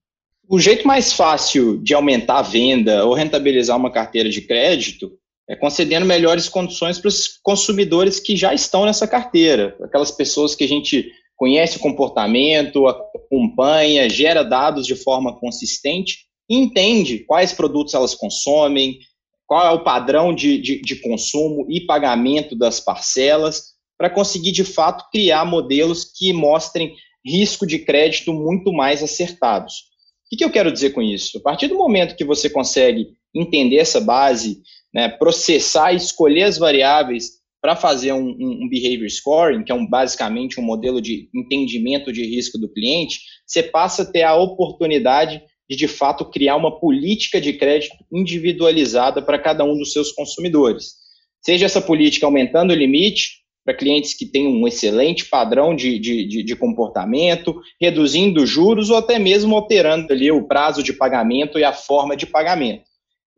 O 0.54 0.60
jeito 0.60 0.86
mais 0.86 1.14
fácil 1.14 1.82
de 1.82 1.94
aumentar 1.94 2.40
a 2.40 2.42
venda 2.42 3.06
ou 3.06 3.14
rentabilizar 3.14 3.78
uma 3.78 3.90
carteira 3.90 4.30
de 4.30 4.42
crédito 4.42 5.10
é 5.50 5.56
concedendo 5.56 6.06
melhores 6.06 6.50
condições 6.50 7.00
para 7.00 7.08
os 7.08 7.40
consumidores 7.42 8.20
que 8.20 8.36
já 8.36 8.54
estão 8.54 8.86
nessa 8.86 9.08
carteira, 9.08 9.78
aquelas 9.82 10.12
pessoas 10.12 10.54
que 10.54 10.66
a 10.66 10.68
gente 10.68 11.10
conhece 11.38 11.78
o 11.78 11.80
comportamento, 11.80 12.86
acompanha, 12.86 14.10
gera 14.10 14.44
dados 14.44 14.86
de 14.86 14.94
forma 14.94 15.40
consistente 15.40 16.26
entende 16.50 17.20
quais 17.20 17.54
produtos 17.54 17.94
elas 17.94 18.14
consomem, 18.14 19.00
qual 19.48 19.66
é 19.66 19.72
o 19.72 19.86
padrão 19.86 20.36
de, 20.36 20.58
de, 20.58 20.82
de 20.82 20.98
consumo 20.98 21.66
e 21.70 21.86
pagamento 21.86 22.58
das 22.58 22.82
parcelas, 22.82 23.76
para 23.98 24.10
conseguir, 24.10 24.52
de 24.52 24.66
fato, 24.66 25.10
criar 25.14 25.46
modelos 25.46 26.04
que 26.04 26.34
mostrem 26.34 26.94
risco 27.26 27.66
de 27.66 27.80
crédito 27.80 28.34
muito 28.34 28.74
mais 28.74 29.02
acertados. 29.02 29.91
O 30.32 30.38
que, 30.38 30.46
eu 30.46 30.52
quero 30.52 30.72
dizer 30.72 30.92
com 30.92 31.02
isso? 31.02 31.38
A 31.38 31.42
partir 31.42 31.68
do 31.68 31.78
momento 31.78 32.16
que 32.16 32.24
você 32.24 32.50
consegue 32.50 33.08
entender 33.36 33.78
essa 33.78 34.00
base, 34.00 34.62
né, 34.94 35.10
processar 35.10 35.92
e 35.92 35.98
escolher 35.98 36.44
as 36.44 36.58
variáveis 36.58 37.42
para 37.62 37.76
fazer 37.76 38.14
um, 38.14 38.30
um, 38.30 38.68
behavior 38.70 39.10
scoring, 39.10 39.64
que 39.64 39.72
é 39.72 39.76
um, 39.76 39.86
basicamente 39.86 40.60
um 40.60 40.64
modelo 40.64 41.02
de 41.02 41.30
entendimento 41.36 42.12
de 42.12 42.24
risco 42.26 42.58
do 42.58 42.72
cliente, 42.72 43.20
você 43.46 43.62
passa 43.62 44.04
a 44.04 44.06
ter 44.06 44.24
a 44.24 44.36
oportunidade 44.36 45.44
de, 45.70 45.76
de 45.76 45.88
fato, 45.88 46.26
criar 46.26 46.56
uma 46.56 46.80
política 46.80 47.40
de 47.40 47.54
crédito 47.54 47.96
individualizada 48.12 49.22
para 49.22 49.38
cada 49.38 49.64
um 49.64 49.78
dos 49.78 49.92
seus 49.92 50.12
consumidores. 50.12 50.94
Seja 51.42 51.66
essa 51.66 51.82
política 51.82 52.26
aumentando 52.26 52.72
o 52.72 52.76
limite 52.76 53.41
para 53.64 53.76
clientes 53.76 54.16
que 54.16 54.26
têm 54.26 54.48
um 54.48 54.68
excelente 54.68 55.26
padrão 55.26 55.76
de, 55.76 56.00
de, 56.00 56.44
de, 56.44 56.56
comportamento, 56.56 57.62
reduzindo 57.80 58.46
juros 58.46 58.90
ou 58.90 58.98
até 58.98 59.20
mesmo 59.20 59.56
alterando 59.56 60.12
ali 60.12 60.32
o 60.32 60.48
prazo 60.48 60.82
de 60.82 60.94
pagamento 60.94 61.60
e 61.60 61.64
a 61.64 61.72
forma 61.72 62.16
de 62.16 62.26
pagamento. 62.26 62.84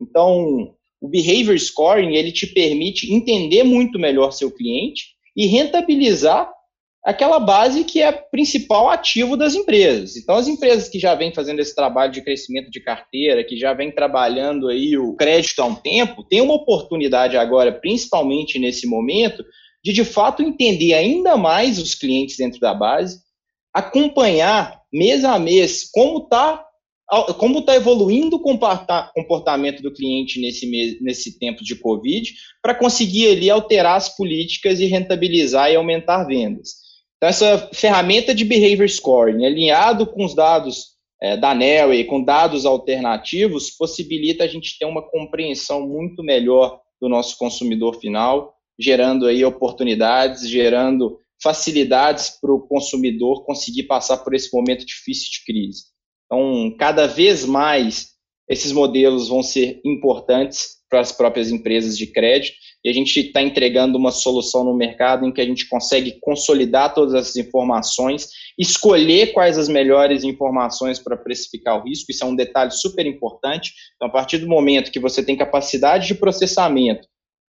Então, 0.00 0.74
o 1.00 1.08
behavior 1.08 1.58
scoring 1.58 2.14
ele 2.14 2.32
te 2.32 2.46
permite 2.46 3.12
entender 3.12 3.62
muito 3.62 3.98
melhor 3.98 4.32
seu 4.32 4.50
cliente 4.50 5.08
e 5.36 5.46
rentabilizar 5.46 6.50
aquela 7.04 7.38
base 7.38 7.84
que 7.84 8.00
é 8.00 8.10
principal 8.10 8.88
ativo 8.88 9.36
das 9.36 9.54
empresas. 9.54 10.16
Então, 10.16 10.36
as 10.36 10.48
empresas 10.48 10.88
que 10.88 10.98
já 10.98 11.14
vêm 11.14 11.34
fazendo 11.34 11.60
esse 11.60 11.74
trabalho 11.74 12.10
de 12.10 12.22
crescimento 12.22 12.70
de 12.70 12.80
carteira, 12.80 13.44
que 13.44 13.58
já 13.58 13.74
vêm 13.74 13.92
trabalhando 13.92 14.68
aí 14.68 14.96
o 14.96 15.14
crédito 15.14 15.60
há 15.60 15.66
um 15.66 15.74
tempo, 15.74 16.24
tem 16.24 16.40
uma 16.40 16.54
oportunidade 16.54 17.36
agora, 17.36 17.70
principalmente 17.70 18.58
nesse 18.58 18.86
momento, 18.86 19.44
de 19.84 19.92
de 19.92 20.04
fato 20.04 20.42
entender 20.42 20.94
ainda 20.94 21.36
mais 21.36 21.78
os 21.78 21.94
clientes 21.94 22.38
dentro 22.38 22.58
da 22.58 22.72
base, 22.72 23.20
acompanhar 23.72 24.80
mês 24.90 25.24
a 25.24 25.38
mês 25.38 25.90
como 25.92 26.18
está 26.18 26.64
como 27.38 27.58
está 27.58 27.76
evoluindo 27.76 28.36
o 28.36 28.40
comportamento 28.40 29.82
do 29.82 29.92
cliente 29.92 30.40
nesse, 30.40 30.98
nesse 31.02 31.38
tempo 31.38 31.62
de 31.62 31.76
Covid, 31.76 32.32
para 32.62 32.74
conseguir 32.74 33.28
ali 33.28 33.50
alterar 33.50 33.96
as 33.96 34.16
políticas 34.16 34.80
e 34.80 34.86
rentabilizar 34.86 35.70
e 35.70 35.76
aumentar 35.76 36.24
vendas. 36.24 36.76
Então, 37.18 37.28
essa 37.28 37.68
ferramenta 37.74 38.34
de 38.34 38.42
behavior 38.42 38.88
scoring, 38.88 39.44
alinhado 39.44 40.06
com 40.06 40.24
os 40.24 40.34
dados 40.34 40.94
é, 41.22 41.36
da 41.36 41.54
e 41.94 42.04
com 42.04 42.24
dados 42.24 42.64
alternativos, 42.64 43.70
possibilita 43.70 44.42
a 44.44 44.48
gente 44.48 44.78
ter 44.78 44.86
uma 44.86 45.02
compreensão 45.02 45.86
muito 45.86 46.22
melhor 46.22 46.80
do 47.00 47.08
nosso 47.08 47.36
consumidor 47.36 48.00
final, 48.00 48.53
gerando 48.78 49.26
aí 49.26 49.44
oportunidades, 49.44 50.48
gerando 50.48 51.18
facilidades 51.42 52.30
para 52.40 52.52
o 52.52 52.60
consumidor 52.66 53.44
conseguir 53.44 53.84
passar 53.84 54.18
por 54.18 54.34
esse 54.34 54.54
momento 54.54 54.84
difícil 54.86 55.28
de 55.32 55.44
crise. 55.44 55.84
Então, 56.26 56.74
cada 56.78 57.06
vez 57.06 57.44
mais 57.44 58.14
esses 58.48 58.72
modelos 58.72 59.28
vão 59.28 59.42
ser 59.42 59.80
importantes 59.84 60.74
para 60.90 61.00
as 61.00 61.10
próprias 61.10 61.50
empresas 61.50 61.98
de 61.98 62.06
crédito 62.06 62.56
e 62.84 62.90
a 62.90 62.92
gente 62.92 63.18
está 63.18 63.42
entregando 63.42 63.98
uma 63.98 64.12
solução 64.12 64.62
no 64.62 64.76
mercado 64.76 65.26
em 65.26 65.32
que 65.32 65.40
a 65.40 65.44
gente 65.44 65.66
consegue 65.68 66.18
consolidar 66.20 66.94
todas 66.94 67.14
essas 67.14 67.36
informações, 67.36 68.28
escolher 68.58 69.32
quais 69.32 69.58
as 69.58 69.68
melhores 69.68 70.22
informações 70.22 70.98
para 70.98 71.16
precificar 71.16 71.78
o 71.78 71.84
risco, 71.88 72.12
isso 72.12 72.22
é 72.22 72.26
um 72.26 72.36
detalhe 72.36 72.70
super 72.70 73.06
importante. 73.06 73.72
Então, 73.96 74.08
a 74.08 74.12
partir 74.12 74.38
do 74.38 74.46
momento 74.46 74.92
que 74.92 75.00
você 75.00 75.24
tem 75.24 75.36
capacidade 75.36 76.06
de 76.06 76.14
processamento, 76.14 77.08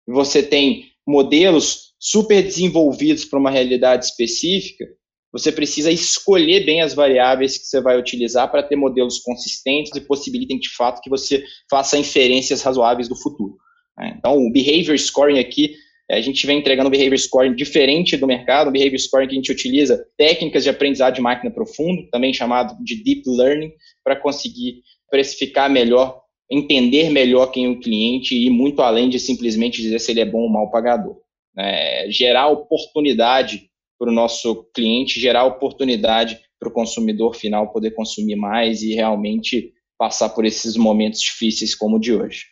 você 0.07 0.43
tem 0.43 0.92
modelos 1.07 1.93
super 1.99 2.43
desenvolvidos 2.43 3.25
para 3.25 3.39
uma 3.39 3.51
realidade 3.51 4.07
específica, 4.07 4.87
você 5.33 5.51
precisa 5.51 5.91
escolher 5.91 6.65
bem 6.65 6.83
as 6.83 6.93
variáveis 6.93 7.57
que 7.57 7.65
você 7.65 7.81
vai 7.81 7.99
utilizar 7.99 8.51
para 8.51 8.63
ter 8.63 8.77
modelos 8.77 9.19
consistentes 9.21 9.95
e 9.97 10.01
possibilitem 10.01 10.59
de 10.59 10.69
fato 10.75 11.01
que 11.01 11.09
você 11.09 11.43
faça 11.71 11.97
inferências 11.97 12.61
razoáveis 12.63 13.09
do 13.09 13.17
futuro. 13.17 13.57
Né? 13.97 14.15
Então, 14.19 14.37
o 14.37 14.53
behavior 14.53 14.99
scoring 14.99 15.39
aqui, 15.39 15.75
a 16.11 16.21
gente 16.21 16.47
vem 16.47 16.59
entregando 16.59 16.91
behavior 16.91 17.19
scoring 17.19 17.55
diferente 17.55 18.17
do 18.19 18.27
mercado, 18.27 18.69
um 18.69 18.73
behavior 18.73 18.99
scoring 18.99 19.27
que 19.27 19.33
a 19.33 19.37
gente 19.37 19.53
utiliza 19.53 20.05
técnicas 20.19 20.65
de 20.65 20.69
aprendizado 20.69 21.15
de 21.15 21.23
máquina 21.23 21.51
profundo, 21.51 22.07
também 22.11 22.35
chamado 22.35 22.77
de 22.85 23.03
deep 23.03 23.23
learning, 23.27 23.73
para 24.05 24.17
conseguir 24.17 24.83
precificar 25.11 25.71
melhor, 25.71 26.22
entender 26.53 27.09
melhor 27.09 27.47
quem 27.47 27.65
é 27.65 27.69
o 27.69 27.81
cliente 27.81 28.35
e 28.35 28.47
ir 28.47 28.51
muito 28.51 28.83
além 28.83 29.09
de 29.09 29.19
simplesmente 29.19 29.81
dizer 29.81 29.99
se 29.99 30.11
ele 30.11 30.21
é 30.21 30.27
bom 30.27 30.43
ou 30.43 30.51
mau 30.51 30.71
pagador. 30.71 31.17
É, 31.59 32.07
gerar 32.11 32.49
oportunidade 32.49 33.71
para 33.99 34.11
o 34.11 34.15
nosso 34.15 34.65
cliente, 34.75 35.19
gerar 35.19 35.47
oportunidade 35.47 36.39
para 36.61 36.69
o 36.69 36.73
consumidor 36.73 37.35
final 37.35 37.73
poder 37.73 37.93
consumir 37.93 38.37
mais 38.37 38.83
e 38.83 38.95
realmente 38.95 39.73
passar 39.99 40.29
por 40.31 40.45
esses 40.45 40.77
momentos 40.77 41.21
difíceis 41.21 41.75
como 41.75 41.97
o 41.97 42.01
de 42.01 42.13
hoje. 42.13 42.45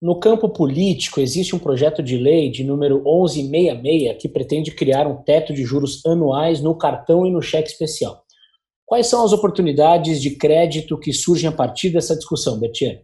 No 0.00 0.18
campo 0.18 0.48
político, 0.48 1.20
existe 1.20 1.54
um 1.54 1.58
projeto 1.58 2.02
de 2.02 2.16
lei 2.16 2.50
de 2.50 2.64
número 2.64 3.02
1166 3.04 4.20
que 4.20 4.28
pretende 4.28 4.70
criar 4.70 5.06
um 5.06 5.22
teto 5.22 5.52
de 5.52 5.64
juros 5.64 6.04
anuais 6.04 6.60
no 6.60 6.76
cartão 6.76 7.26
e 7.26 7.30
no 7.30 7.40
cheque 7.40 7.70
especial. 7.70 8.22
Quais 8.84 9.06
são 9.06 9.24
as 9.24 9.32
oportunidades 9.32 10.20
de 10.20 10.36
crédito 10.36 10.98
que 10.98 11.12
surgem 11.12 11.48
a 11.48 11.52
partir 11.52 11.90
dessa 11.90 12.16
discussão, 12.16 12.58
Bertier? 12.58 13.02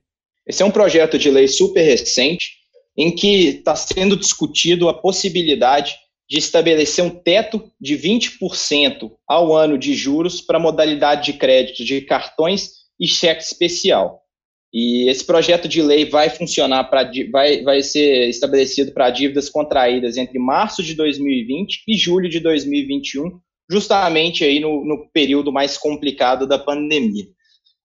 Esse 0.48 0.62
é 0.62 0.66
um 0.66 0.70
projeto 0.70 1.18
de 1.18 1.30
lei 1.30 1.46
super 1.46 1.82
recente, 1.82 2.56
em 2.96 3.14
que 3.14 3.48
está 3.48 3.76
sendo 3.76 4.16
discutido 4.16 4.88
a 4.88 4.94
possibilidade 4.94 5.94
de 6.28 6.38
estabelecer 6.38 7.04
um 7.04 7.10
teto 7.10 7.70
de 7.80 7.96
20% 7.96 9.10
ao 9.26 9.54
ano 9.54 9.78
de 9.78 9.94
juros 9.94 10.40
para 10.40 10.58
modalidade 10.58 11.32
de 11.32 11.38
crédito 11.38 11.84
de 11.84 12.00
cartões 12.00 12.70
e 12.98 13.06
cheque 13.06 13.42
especial. 13.42 14.22
E 14.72 15.08
esse 15.08 15.24
projeto 15.24 15.66
de 15.68 15.80
lei 15.80 16.04
vai 16.04 16.28
funcionar 16.28 16.84
para 16.84 17.10
vai, 17.30 17.62
vai 17.62 17.82
ser 17.82 18.28
estabelecido 18.28 18.92
para 18.92 19.10
dívidas 19.10 19.48
contraídas 19.48 20.16
entre 20.16 20.38
março 20.38 20.82
de 20.82 20.94
2020 20.94 21.84
e 21.88 21.96
julho 21.96 22.28
de 22.28 22.40
2021, 22.40 23.40
justamente 23.70 24.44
aí 24.44 24.60
no, 24.60 24.84
no 24.84 25.08
período 25.10 25.50
mais 25.50 25.78
complicado 25.78 26.46
da 26.46 26.58
pandemia. 26.58 27.24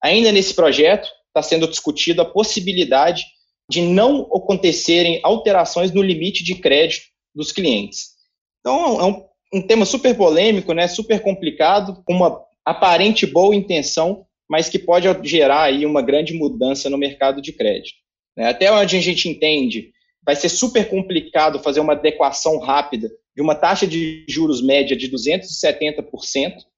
Ainda 0.04 0.32
nesse 0.32 0.54
projeto 0.54 1.08
está 1.34 1.42
sendo 1.42 1.68
discutido 1.68 2.22
a 2.22 2.26
possibilidade 2.26 3.26
de 3.70 3.82
não 3.82 4.22
acontecerem 4.34 5.20
alterações 5.24 5.92
no 5.92 6.02
limite 6.02 6.44
de 6.44 6.56
crédito 6.56 7.06
dos 7.34 7.52
clientes. 7.52 8.12
Então 8.60 9.02
é 9.02 9.06
um, 9.06 9.26
um 9.56 9.62
tema 9.62 9.86
super 9.86 10.16
polêmico, 10.16 10.74
né, 10.74 10.88
super 10.88 11.20
complicado, 11.22 12.04
com 12.06 12.14
uma 12.14 12.40
aparente 12.64 13.26
boa 13.26 13.56
intenção, 13.56 14.26
mas 14.50 14.70
que 14.70 14.78
pode 14.78 15.08
gerar 15.28 15.64
aí 15.64 15.86
uma 15.86 16.02
grande 16.02 16.34
mudança 16.34 16.90
no 16.90 16.98
mercado 16.98 17.42
de 17.42 17.52
crédito. 17.52 17.98
Né? 18.38 18.48
Até 18.48 18.72
onde 18.72 18.96
a 18.98 19.02
gente 19.02 19.28
entende, 19.28 19.92
vai 20.24 20.36
ser 20.36 20.50
super 20.50 20.88
complicado 20.90 21.60
fazer 21.60 21.80
uma 21.80 21.94
adequação 21.94 22.60
rápida 22.60 23.10
de 23.36 23.42
uma 23.42 23.56
taxa 23.56 23.88
de 23.88 24.24
juros 24.30 24.62
média 24.62 24.96
de 24.96 25.10
270% 25.10 26.04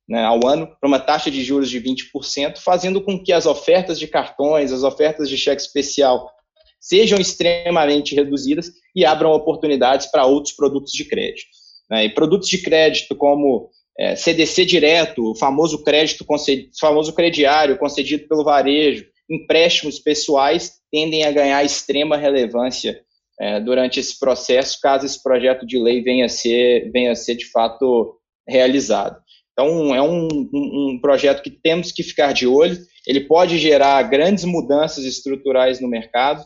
né, 0.07 0.23
ao 0.23 0.45
ano 0.45 0.67
para 0.79 0.87
uma 0.87 0.99
taxa 0.99 1.31
de 1.31 1.43
juros 1.43 1.69
de 1.69 1.81
20%, 1.81 2.57
fazendo 2.59 3.01
com 3.01 3.21
que 3.21 3.33
as 3.33 3.45
ofertas 3.45 3.97
de 3.97 4.07
cartões, 4.07 4.71
as 4.71 4.83
ofertas 4.83 5.29
de 5.29 5.37
cheque 5.37 5.61
especial 5.61 6.31
sejam 6.79 7.19
extremamente 7.19 8.13
reduzidas 8.13 8.71
e 8.95 9.03
abram 9.03 9.31
oportunidades 9.31 10.05
para 10.07 10.25
outros 10.25 10.53
produtos 10.53 10.93
de 10.93 11.03
crédito. 11.05 11.49
Né? 11.89 12.05
E 12.05 12.13
produtos 12.13 12.47
de 12.47 12.59
crédito 12.59 13.15
como 13.15 13.69
é, 13.97 14.15
CDC 14.15 14.65
direto, 14.65 15.31
o 15.31 15.35
famoso 15.35 15.83
crédito 15.83 16.23
concedido, 16.23 16.69
famoso 16.79 17.13
crediário 17.13 17.77
concedido 17.77 18.27
pelo 18.27 18.43
varejo, 18.43 19.05
empréstimos 19.29 19.97
pessoais 19.97 20.73
tendem 20.91 21.23
a 21.23 21.31
ganhar 21.31 21.63
extrema 21.63 22.17
relevância 22.17 23.01
é, 23.39 23.59
durante 23.59 23.99
esse 23.99 24.17
processo, 24.19 24.79
caso 24.81 25.05
esse 25.05 25.21
projeto 25.21 25.65
de 25.65 25.79
lei 25.79 26.01
venha 26.01 26.25
a 26.25 26.29
ser, 26.29 26.91
venha 26.91 27.11
a 27.11 27.15
ser 27.15 27.35
de 27.35 27.49
fato 27.49 28.17
realizado. 28.47 29.17
Então, 29.57 29.95
é 29.95 30.01
um, 30.01 30.27
um, 30.53 30.99
projeto 31.01 31.41
que 31.41 31.49
temos 31.49 31.89
que 31.89 32.03
ficar 32.03 32.33
de 32.33 32.45
olho. 32.45 32.77
Ele 33.07 33.21
pode 33.21 33.57
gerar 33.57 34.03
grandes 34.03 34.43
mudanças 34.43 35.05
estruturais 35.05 35.79
no 35.79 35.87
mercado, 35.87 36.45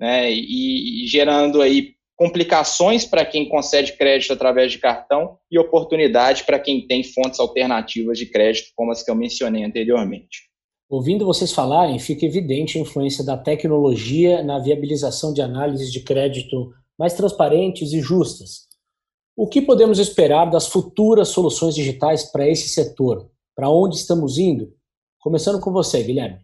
né, 0.00 0.32
e, 0.32 1.04
e 1.04 1.06
gerando 1.06 1.62
aí 1.62 1.92
complicações 2.16 3.06
para 3.06 3.24
quem 3.24 3.48
concede 3.48 3.96
crédito 3.96 4.32
através 4.32 4.72
de 4.72 4.78
cartão 4.78 5.38
e 5.50 5.58
oportunidade 5.58 6.44
para 6.44 6.58
quem 6.58 6.86
tem 6.86 7.04
fontes 7.04 7.38
alternativas 7.38 8.18
de 8.18 8.26
crédito, 8.26 8.72
como 8.74 8.90
as 8.90 9.02
que 9.02 9.10
eu 9.10 9.14
mencionei 9.14 9.64
anteriormente. 9.64 10.50
Ouvindo 10.90 11.24
vocês 11.24 11.52
falarem, 11.52 12.00
fica 12.00 12.26
evidente 12.26 12.76
a 12.76 12.80
influência 12.80 13.24
da 13.24 13.38
tecnologia 13.38 14.42
na 14.42 14.58
viabilização 14.58 15.32
de 15.32 15.40
análises 15.40 15.92
de 15.92 16.00
crédito 16.00 16.72
mais 16.98 17.14
transparentes 17.14 17.92
e 17.92 18.00
justas. 18.00 18.68
O 19.36 19.48
que 19.48 19.62
podemos 19.62 19.98
esperar 19.98 20.46
das 20.46 20.68
futuras 20.68 21.28
soluções 21.28 21.74
digitais 21.74 22.30
para 22.30 22.48
esse 22.48 22.68
setor? 22.68 23.30
Para 23.54 23.70
onde 23.70 23.96
estamos 23.96 24.38
indo? 24.38 24.72
Começando 25.18 25.60
com 25.60 25.72
você, 25.72 26.02
Guilherme. 26.02 26.40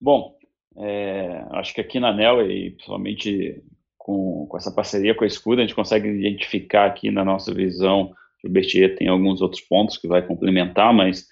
Bom, 0.00 0.34
é, 0.76 1.44
acho 1.52 1.74
que 1.74 1.80
aqui 1.80 2.00
na 2.00 2.12
NEL, 2.12 2.50
e 2.50 2.70
principalmente 2.70 3.62
com, 3.98 4.46
com 4.48 4.56
essa 4.56 4.72
parceria 4.72 5.14
com 5.14 5.24
a 5.24 5.26
Escuda, 5.26 5.62
a 5.62 5.64
gente 5.64 5.74
consegue 5.74 6.08
identificar 6.08 6.86
aqui 6.86 7.10
na 7.10 7.24
nossa 7.24 7.52
visão, 7.52 8.14
o 8.44 8.48
Bertier 8.48 8.96
tem 8.96 9.08
alguns 9.08 9.42
outros 9.42 9.60
pontos 9.60 9.98
que 9.98 10.08
vai 10.08 10.26
complementar, 10.26 10.92
mas 10.94 11.26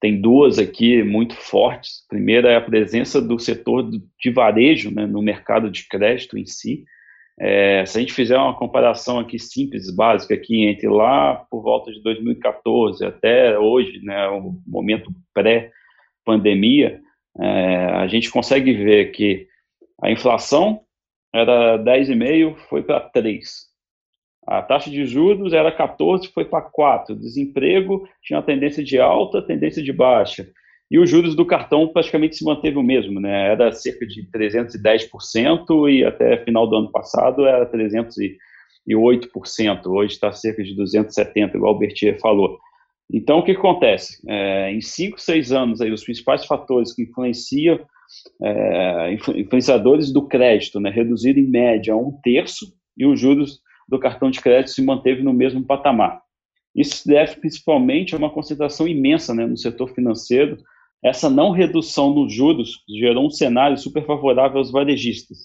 tem 0.00 0.20
duas 0.20 0.58
aqui 0.58 1.02
muito 1.02 1.34
fortes. 1.34 2.04
A 2.06 2.14
primeira 2.14 2.50
é 2.50 2.56
a 2.56 2.60
presença 2.60 3.20
do 3.20 3.38
setor 3.38 3.90
de 3.90 4.30
varejo 4.30 4.90
né, 4.90 5.06
no 5.06 5.22
mercado 5.22 5.70
de 5.70 5.86
crédito 5.88 6.38
em 6.38 6.46
si. 6.46 6.84
É, 7.38 7.84
se 7.84 7.98
a 7.98 8.00
gente 8.00 8.12
fizer 8.12 8.38
uma 8.38 8.56
comparação 8.56 9.18
aqui 9.18 9.38
simples, 9.38 9.94
básica, 9.94 10.34
aqui 10.34 10.66
entre 10.66 10.88
lá 10.88 11.34
por 11.50 11.62
volta 11.62 11.90
de 11.90 12.00
2014 12.02 13.04
até 13.04 13.58
hoje, 13.58 14.00
né, 14.04 14.28
o 14.28 14.54
momento 14.66 15.10
pré-pandemia, 15.32 17.00
é, 17.40 17.86
a 17.86 18.06
gente 18.06 18.30
consegue 18.30 18.72
ver 18.72 19.10
que 19.10 19.48
a 20.00 20.10
inflação 20.10 20.80
era 21.34 21.76
10,5, 21.78 22.56
foi 22.68 22.82
para 22.82 23.00
3. 23.00 23.74
A 24.46 24.62
taxa 24.62 24.90
de 24.90 25.04
juros 25.06 25.52
era 25.52 25.72
14, 25.72 26.28
foi 26.28 26.44
para 26.44 26.62
4. 26.62 27.16
Desemprego 27.16 28.06
tinha 28.22 28.38
uma 28.38 28.44
tendência 28.44 28.84
de 28.84 29.00
alta, 29.00 29.42
tendência 29.42 29.82
de 29.82 29.92
baixa. 29.92 30.46
E 30.90 30.98
os 30.98 31.08
juros 31.08 31.34
do 31.34 31.46
cartão 31.46 31.88
praticamente 31.88 32.36
se 32.36 32.44
manteve 32.44 32.76
o 32.76 32.82
mesmo, 32.82 33.20
né? 33.20 33.52
Era 33.52 33.72
cerca 33.72 34.06
de 34.06 34.28
310% 34.30 35.90
e 35.90 36.04
até 36.04 36.36
final 36.44 36.68
do 36.68 36.76
ano 36.76 36.92
passado 36.92 37.46
era 37.46 37.70
308%. 37.70 39.86
Hoje 39.86 40.14
está 40.14 40.30
cerca 40.32 40.62
de 40.62 40.76
270%, 40.76 41.54
igual 41.54 41.74
o 41.74 41.78
Bertier 41.78 42.18
falou. 42.20 42.58
Então, 43.12 43.38
o 43.38 43.42
que 43.42 43.52
acontece? 43.52 44.22
É, 44.26 44.72
em 44.72 44.80
5, 44.80 45.20
6 45.20 45.52
anos, 45.52 45.80
aí, 45.80 45.90
os 45.90 46.04
principais 46.04 46.46
fatores 46.46 46.94
que 46.94 47.02
influenciam 47.02 47.78
é, 48.42 49.16
influenciadores 49.36 50.12
do 50.12 50.26
crédito, 50.26 50.80
né, 50.80 50.90
reduzido 50.90 51.38
em 51.38 51.48
média 51.48 51.96
um 51.96 52.18
terço, 52.22 52.66
e 52.96 53.06
os 53.06 53.18
juros 53.18 53.60
do 53.88 53.98
cartão 53.98 54.30
de 54.30 54.40
crédito 54.40 54.70
se 54.70 54.82
manteve 54.82 55.22
no 55.22 55.32
mesmo 55.32 55.64
patamar. 55.64 56.22
Isso 56.74 57.06
deve 57.06 57.36
principalmente 57.36 58.14
a 58.14 58.18
uma 58.18 58.30
concentração 58.30 58.88
imensa 58.88 59.34
né, 59.34 59.46
no 59.46 59.56
setor 59.56 59.92
financeiro. 59.94 60.56
Essa 61.04 61.28
não 61.28 61.50
redução 61.50 62.14
nos 62.14 62.32
juros 62.32 62.82
gerou 62.88 63.26
um 63.26 63.30
cenário 63.30 63.76
super 63.76 64.06
favorável 64.06 64.58
aos 64.58 64.72
varejistas, 64.72 65.38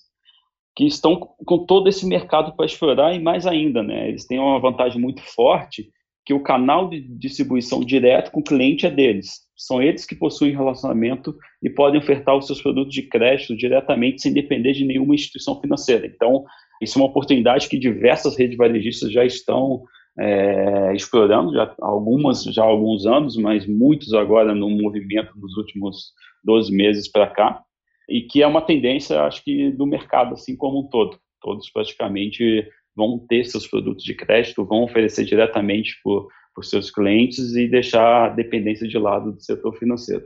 que 0.75 0.85
estão 0.85 1.17
com 1.17 1.65
todo 1.65 1.89
esse 1.89 2.05
mercado 2.05 2.55
para 2.55 2.65
explorar 2.65 3.13
e 3.13 3.19
mais 3.19 3.45
ainda, 3.45 3.83
né, 3.83 4.07
eles 4.07 4.25
têm 4.25 4.39
uma 4.39 4.59
vantagem 4.59 5.01
muito 5.01 5.21
forte 5.21 5.89
que 6.25 6.33
o 6.33 6.43
canal 6.43 6.87
de 6.87 7.01
distribuição 7.01 7.81
direto 7.81 8.31
com 8.31 8.39
o 8.39 8.43
cliente 8.43 8.85
é 8.85 8.91
deles. 8.91 9.39
São 9.57 9.81
eles 9.81 10.05
que 10.05 10.15
possuem 10.15 10.55
relacionamento 10.55 11.35
e 11.61 11.69
podem 11.69 11.99
ofertar 11.99 12.37
os 12.37 12.45
seus 12.45 12.61
produtos 12.61 12.93
de 12.93 13.01
crédito 13.01 13.57
diretamente 13.57 14.21
sem 14.21 14.31
depender 14.31 14.73
de 14.73 14.85
nenhuma 14.85 15.15
instituição 15.15 15.59
financeira. 15.59 16.05
Então, 16.05 16.45
isso 16.81 16.97
é 16.97 17.01
uma 17.01 17.09
oportunidade 17.09 17.67
que 17.67 17.79
diversas 17.79 18.37
redes 18.37 18.55
varejistas 18.55 19.11
já 19.11 19.25
estão 19.25 19.83
é, 20.19 20.93
explorando, 20.93 21.53
já, 21.53 21.73
algumas 21.79 22.43
já 22.43 22.61
há 22.61 22.65
alguns 22.65 23.05
anos, 23.05 23.37
mas 23.37 23.65
muitos 23.65 24.13
agora 24.13 24.53
no 24.53 24.69
movimento 24.69 25.31
dos 25.39 25.55
últimos 25.55 26.11
12 26.43 26.75
meses 26.75 27.09
para 27.09 27.27
cá, 27.27 27.63
e 28.07 28.21
que 28.21 28.43
é 28.43 28.47
uma 28.47 28.61
tendência, 28.61 29.21
acho 29.23 29.43
que, 29.43 29.71
do 29.71 29.85
mercado 29.85 30.33
assim 30.33 30.57
como 30.57 30.81
um 30.81 30.89
todo. 30.89 31.17
Todos 31.41 31.69
praticamente 31.71 32.67
vão 32.95 33.17
ter 33.17 33.45
seus 33.45 33.65
produtos 33.65 34.03
de 34.03 34.13
crédito, 34.13 34.65
vão 34.65 34.83
oferecer 34.83 35.23
diretamente 35.23 35.95
para 36.03 36.23
os 36.57 36.69
seus 36.69 36.91
clientes 36.91 37.55
e 37.55 37.67
deixar 37.67 38.25
a 38.25 38.29
dependência 38.29 38.87
de 38.87 38.97
lado 38.97 39.31
do 39.31 39.41
setor 39.41 39.77
financeiro. 39.77 40.25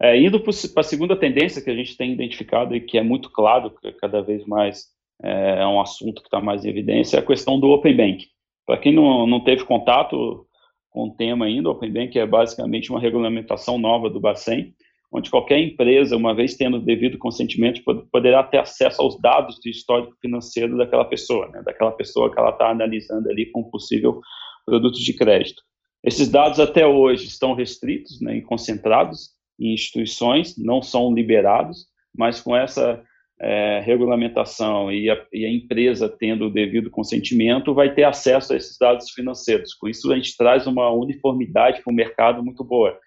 É, 0.00 0.20
indo 0.20 0.38
para 0.38 0.52
a 0.80 0.84
segunda 0.84 1.16
tendência 1.16 1.62
que 1.62 1.70
a 1.70 1.74
gente 1.74 1.96
tem 1.96 2.12
identificado 2.12 2.74
e 2.74 2.80
que 2.80 2.98
é 2.98 3.02
muito 3.02 3.30
claro, 3.30 3.70
que 3.70 3.92
cada 3.92 4.20
vez 4.20 4.44
mais 4.46 4.84
é, 5.22 5.60
é 5.60 5.66
um 5.66 5.80
assunto 5.80 6.20
que 6.20 6.28
está 6.28 6.40
mais 6.40 6.64
em 6.64 6.68
evidência, 6.68 7.16
é 7.16 7.20
a 7.20 7.26
questão 7.26 7.58
do 7.58 7.68
Open 7.68 7.96
Bank. 7.96 8.26
Para 8.66 8.78
quem 8.78 8.94
não, 8.94 9.26
não 9.26 9.40
teve 9.40 9.64
contato 9.64 10.46
com 10.90 11.08
o 11.08 11.14
tema 11.16 11.46
ainda, 11.46 11.68
o 11.68 11.72
Open 11.72 11.92
Bank 11.92 12.18
é 12.18 12.26
basicamente 12.26 12.90
uma 12.90 13.00
regulamentação 13.00 13.78
nova 13.78 14.08
do 14.08 14.20
Bacen, 14.20 14.74
onde 15.12 15.30
qualquer 15.30 15.60
empresa, 15.60 16.16
uma 16.16 16.34
vez 16.34 16.56
tendo 16.56 16.78
o 16.78 16.84
devido 16.84 17.18
consentimento, 17.18 17.82
poderá 18.10 18.42
ter 18.42 18.58
acesso 18.58 19.00
aos 19.00 19.20
dados 19.20 19.60
do 19.62 19.68
histórico 19.68 20.14
financeiro 20.20 20.76
daquela 20.76 21.04
pessoa, 21.04 21.48
né, 21.50 21.62
daquela 21.64 21.92
pessoa 21.92 22.32
que 22.32 22.38
ela 22.38 22.50
está 22.50 22.70
analisando 22.70 23.28
ali 23.30 23.46
com 23.52 23.62
possível 23.70 24.20
produto 24.66 24.98
de 24.98 25.12
crédito. 25.12 25.62
Esses 26.02 26.28
dados 26.28 26.58
até 26.58 26.86
hoje 26.86 27.26
estão 27.26 27.54
restritos 27.54 28.20
né, 28.20 28.36
e 28.36 28.42
concentrados 28.42 29.30
em 29.58 29.72
instituições, 29.72 30.56
não 30.58 30.82
são 30.82 31.14
liberados, 31.14 31.86
mas 32.16 32.40
com 32.40 32.56
essa 32.56 33.02
é, 33.40 33.80
regulamentação 33.80 34.92
e 34.92 35.10
a, 35.10 35.26
e 35.32 35.44
a, 35.44 35.50
empresa 35.52 36.08
tendo 36.08 36.46
o 36.46 36.50
devido 36.50 36.90
consentimento, 36.90 37.74
vai 37.74 37.92
ter 37.92 38.04
acesso 38.04 38.52
a 38.52 38.56
esses 38.56 38.78
dados 38.78 39.10
financeiros. 39.10 39.74
Com 39.74 39.88
isso, 39.88 40.12
a 40.12 40.16
gente 40.16 40.36
traz 40.36 40.66
uma 40.66 40.90
uniformidade 40.90 41.82
para 41.82 41.92
o 41.92 41.94
mercado 41.94 42.44
muito 42.44 42.62
boa 42.62 42.98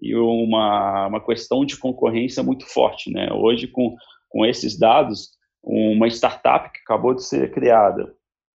e 0.00 0.14
uma, 0.14 1.06
uma 1.06 1.24
questão 1.24 1.64
de 1.64 1.78
concorrência 1.78 2.42
muito 2.42 2.66
forte. 2.66 3.10
Né? 3.10 3.32
Hoje, 3.32 3.66
com, 3.66 3.96
com 4.28 4.44
esses 4.44 4.78
dados, 4.78 5.30
uma 5.62 6.08
startup 6.08 6.70
que 6.72 6.80
acabou 6.80 7.14
de 7.14 7.24
ser 7.24 7.50
criada, 7.52 8.12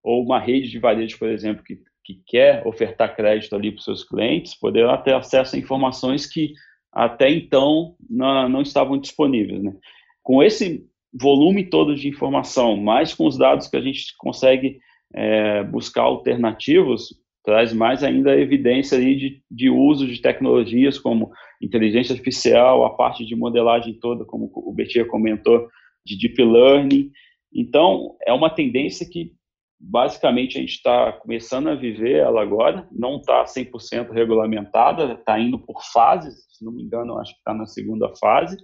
ou 0.03 0.23
uma 0.23 0.39
rede 0.39 0.71
de 0.71 0.79
varejo, 0.79 1.19
por 1.19 1.29
exemplo, 1.29 1.65
que, 1.65 1.79
que 2.05 2.23
quer 2.27 2.67
ofertar 2.67 3.15
crédito 3.15 3.55
ali 3.55 3.71
para 3.71 3.79
os 3.79 3.85
seus 3.85 4.05
clientes, 4.05 4.59
poderá 4.59 4.97
ter 4.97 5.15
acesso 5.15 5.57
a 5.57 5.59
informações 5.59 6.27
que 6.27 6.53
até 6.93 7.29
então 7.29 7.97
não, 8.09 8.49
não 8.49 8.63
estavam 8.63 8.99
disponíveis. 8.99 9.63
Né? 9.63 9.75
Com 10.23 10.43
esse 10.43 10.87
volume 11.21 11.65
todo 11.69 11.95
de 11.95 12.09
informação, 12.09 12.77
mais 12.77 13.15
com 13.15 13.27
os 13.27 13.39
dados 13.39 13.69
que 13.69 13.77
a 13.77 13.81
gente 13.81 14.15
consegue 14.19 14.79
é, 15.15 15.63
buscar 15.65 16.03
alternativos, 16.03 17.09
traz 17.45 17.73
mais 17.73 18.03
ainda 18.03 18.33
a 18.33 18.39
evidência 18.39 18.99
aí 18.99 19.17
de, 19.17 19.43
de 19.51 19.71
uso 19.71 20.07
de 20.07 20.21
tecnologias 20.21 20.99
como 20.99 21.31
inteligência 21.63 22.13
artificial, 22.13 22.85
a 22.85 22.95
parte 22.97 23.25
de 23.25 23.37
modelagem 23.37 23.95
toda, 24.01 24.25
como 24.25 24.51
o 24.53 24.73
Betia 24.73 25.05
comentou, 25.07 25.69
de 26.05 26.19
deep 26.19 26.43
learning. 26.43 27.11
Então, 27.55 28.17
é 28.27 28.33
uma 28.33 28.51
tendência 28.51 29.09
que 29.09 29.33
basicamente 29.79 30.57
a 30.57 30.61
gente 30.61 30.73
está 30.73 31.13
começando 31.13 31.69
a 31.69 31.75
viver 31.75 32.17
ela 32.17 32.43
agora, 32.43 32.89
não 32.91 33.17
está 33.17 33.45
100% 33.45 34.11
regulamentada, 34.11 35.13
está 35.13 35.39
indo 35.39 35.59
por 35.59 35.83
fases, 35.93 36.35
se 36.51 36.65
não 36.65 36.73
me 36.73 36.83
engano, 36.83 37.19
acho 37.19 37.33
que 37.33 37.39
está 37.39 37.55
na 37.55 37.67
segunda 37.67 38.13
fase, 38.17 38.57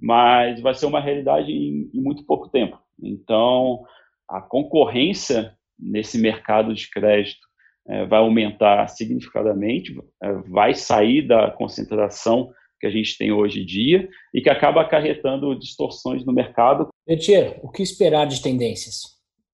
mas 0.00 0.60
vai 0.60 0.74
ser 0.74 0.86
uma 0.86 1.00
realidade 1.00 1.50
em, 1.50 1.90
em 1.92 2.00
muito 2.00 2.24
pouco 2.24 2.48
tempo. 2.48 2.78
Então, 3.02 3.82
a 4.28 4.40
concorrência 4.40 5.54
nesse 5.78 6.18
mercado 6.18 6.74
de 6.74 6.90
crédito 6.90 7.46
é, 7.88 8.06
vai 8.06 8.18
aumentar 8.18 8.86
significadamente, 8.88 9.96
é, 10.22 10.32
vai 10.48 10.74
sair 10.74 11.26
da 11.26 11.50
concentração 11.50 12.50
que 12.80 12.86
a 12.86 12.90
gente 12.90 13.16
tem 13.18 13.32
hoje 13.32 13.62
em 13.62 13.66
dia 13.66 14.08
e 14.32 14.40
que 14.40 14.48
acaba 14.50 14.82
acarretando 14.82 15.58
distorções 15.58 16.24
no 16.24 16.32
mercado. 16.32 16.88
Etier, 17.06 17.58
o 17.62 17.70
que 17.70 17.82
esperar 17.82 18.26
de 18.26 18.40
tendências? 18.40 19.17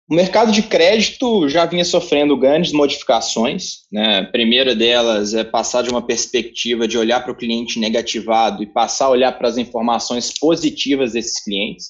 O 0.09 0.15
mercado 0.15 0.51
de 0.51 0.63
crédito 0.63 1.47
já 1.47 1.67
vinha 1.67 1.85
sofrendo 1.85 2.35
grandes 2.35 2.71
modificações. 2.71 3.81
Né? 3.91 4.21
A 4.21 4.25
primeira 4.25 4.75
delas 4.75 5.35
é 5.35 5.43
passar 5.43 5.83
de 5.83 5.91
uma 5.91 6.01
perspectiva 6.01 6.87
de 6.87 6.97
olhar 6.97 7.21
para 7.21 7.31
o 7.31 7.35
cliente 7.35 7.79
negativado 7.79 8.63
e 8.63 8.65
passar 8.65 9.05
a 9.05 9.11
olhar 9.11 9.31
para 9.33 9.47
as 9.47 9.57
informações 9.57 10.33
positivas 10.39 11.13
desses 11.13 11.43
clientes. 11.43 11.89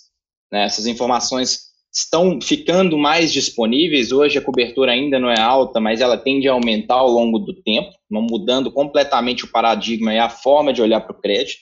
Né? 0.51 0.65
Essas 0.65 0.85
informações 0.85 1.69
estão 1.93 2.41
ficando 2.41 2.97
mais 2.97 3.31
disponíveis. 3.31 4.11
Hoje 4.11 4.37
a 4.37 4.41
cobertura 4.41 4.91
ainda 4.91 5.17
não 5.17 5.31
é 5.31 5.39
alta, 5.39 5.79
mas 5.79 6.01
ela 6.01 6.17
tende 6.17 6.49
a 6.49 6.51
aumentar 6.51 6.95
ao 6.95 7.09
longo 7.09 7.39
do 7.39 7.53
tempo, 7.63 7.89
mudando 8.11 8.69
completamente 8.69 9.45
o 9.45 9.51
paradigma 9.51 10.13
e 10.13 10.19
a 10.19 10.27
forma 10.27 10.73
de 10.73 10.81
olhar 10.81 10.99
para 10.99 11.15
o 11.15 11.21
crédito. 11.21 11.61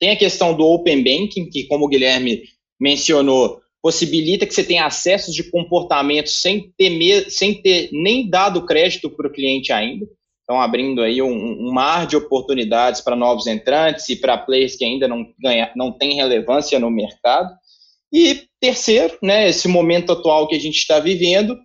Tem 0.00 0.10
a 0.10 0.16
questão 0.16 0.52
do 0.52 0.66
Open 0.66 1.04
Banking, 1.04 1.48
que, 1.48 1.62
como 1.68 1.84
o 1.84 1.88
Guilherme 1.88 2.42
mencionou, 2.80 3.62
possibilita 3.82 4.46
que 4.46 4.54
você 4.54 4.62
tenha 4.62 4.86
acessos 4.86 5.34
de 5.34 5.50
comportamentos 5.50 6.40
sem 6.40 6.72
ter, 6.78 7.28
sem 7.28 7.60
ter 7.60 7.90
nem 7.92 8.30
dado 8.30 8.64
crédito 8.64 9.10
para 9.10 9.26
o 9.26 9.32
cliente 9.32 9.72
ainda. 9.72 10.06
Então, 10.44 10.60
abrindo 10.60 11.02
aí 11.02 11.20
um, 11.20 11.32
um 11.32 11.72
mar 11.72 12.06
de 12.06 12.16
oportunidades 12.16 13.00
para 13.00 13.16
novos 13.16 13.46
entrantes 13.46 14.08
e 14.08 14.16
para 14.16 14.38
players 14.38 14.76
que 14.76 14.84
ainda 14.84 15.08
não, 15.08 15.26
ganha, 15.40 15.72
não 15.74 15.90
têm 15.90 16.14
relevância 16.14 16.78
no 16.78 16.90
mercado. 16.90 17.50
E 18.12 18.42
terceiro, 18.60 19.18
né, 19.22 19.48
esse 19.48 19.66
momento 19.66 20.12
atual 20.12 20.46
que 20.46 20.54
a 20.54 20.60
gente 20.60 20.76
está 20.76 21.00
vivendo 21.00 21.58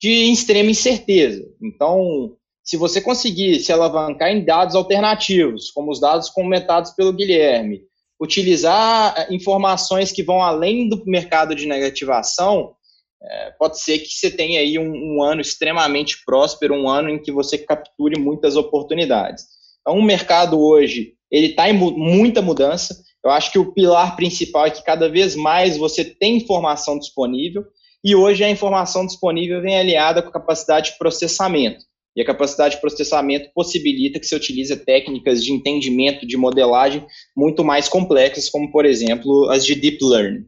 de 0.00 0.32
extrema 0.32 0.70
incerteza. 0.70 1.42
Então, 1.62 2.36
se 2.64 2.76
você 2.76 3.00
conseguir 3.00 3.60
se 3.60 3.72
alavancar 3.72 4.30
em 4.30 4.44
dados 4.44 4.74
alternativos, 4.74 5.70
como 5.70 5.90
os 5.90 6.00
dados 6.00 6.28
comentados 6.28 6.90
pelo 6.90 7.12
Guilherme, 7.12 7.82
utilizar 8.22 9.14
eh, 9.16 9.34
informações 9.34 10.12
que 10.12 10.22
vão 10.22 10.40
além 10.40 10.88
do 10.88 11.02
mercado 11.04 11.56
de 11.56 11.66
negativação, 11.66 12.74
é, 13.20 13.50
pode 13.58 13.80
ser 13.80 13.98
que 13.98 14.08
você 14.08 14.30
tenha 14.30 14.60
aí 14.60 14.78
um, 14.78 14.92
um, 15.16 15.22
ano 15.22 15.40
extremamente 15.40 16.24
próspero, 16.24 16.74
um 16.74 16.88
ano 16.88 17.08
em 17.08 17.20
que 17.20 17.32
você 17.32 17.58
capture 17.58 18.18
muitas 18.18 18.56
oportunidades. 18.56 19.44
Então, 19.80 19.98
o 19.98 20.02
mercado 20.02 20.60
hoje 20.60 21.14
ele 21.30 21.48
está 21.48 21.68
em 21.68 21.72
muita 21.72 22.40
mudança. 22.40 22.96
Eu 23.24 23.30
acho 23.30 23.50
que 23.50 23.58
o 23.58 23.72
pilar 23.72 24.14
principal 24.16 24.66
é 24.66 24.70
que 24.70 24.84
cada 24.84 25.08
vez 25.08 25.34
mais 25.34 25.76
você 25.76 26.04
tem 26.04 26.36
informação 26.36 26.98
disponível 26.98 27.64
e 28.04 28.14
hoje 28.14 28.44
a 28.44 28.50
informação 28.50 29.06
disponível 29.06 29.62
vem 29.62 29.78
aliada 29.78 30.22
com 30.22 30.30
capacidade 30.30 30.92
de 30.92 30.98
processamento. 30.98 31.84
E 32.14 32.20
a 32.20 32.24
capacidade 32.24 32.74
de 32.74 32.80
processamento 32.80 33.50
possibilita 33.54 34.20
que 34.20 34.26
se 34.26 34.34
utilize 34.34 34.74
técnicas 34.76 35.42
de 35.42 35.52
entendimento, 35.52 36.26
de 36.26 36.36
modelagem 36.36 37.06
muito 37.36 37.64
mais 37.64 37.88
complexas, 37.88 38.50
como, 38.50 38.70
por 38.70 38.84
exemplo, 38.84 39.48
as 39.50 39.64
de 39.64 39.74
Deep 39.74 39.98
Learning. 40.02 40.44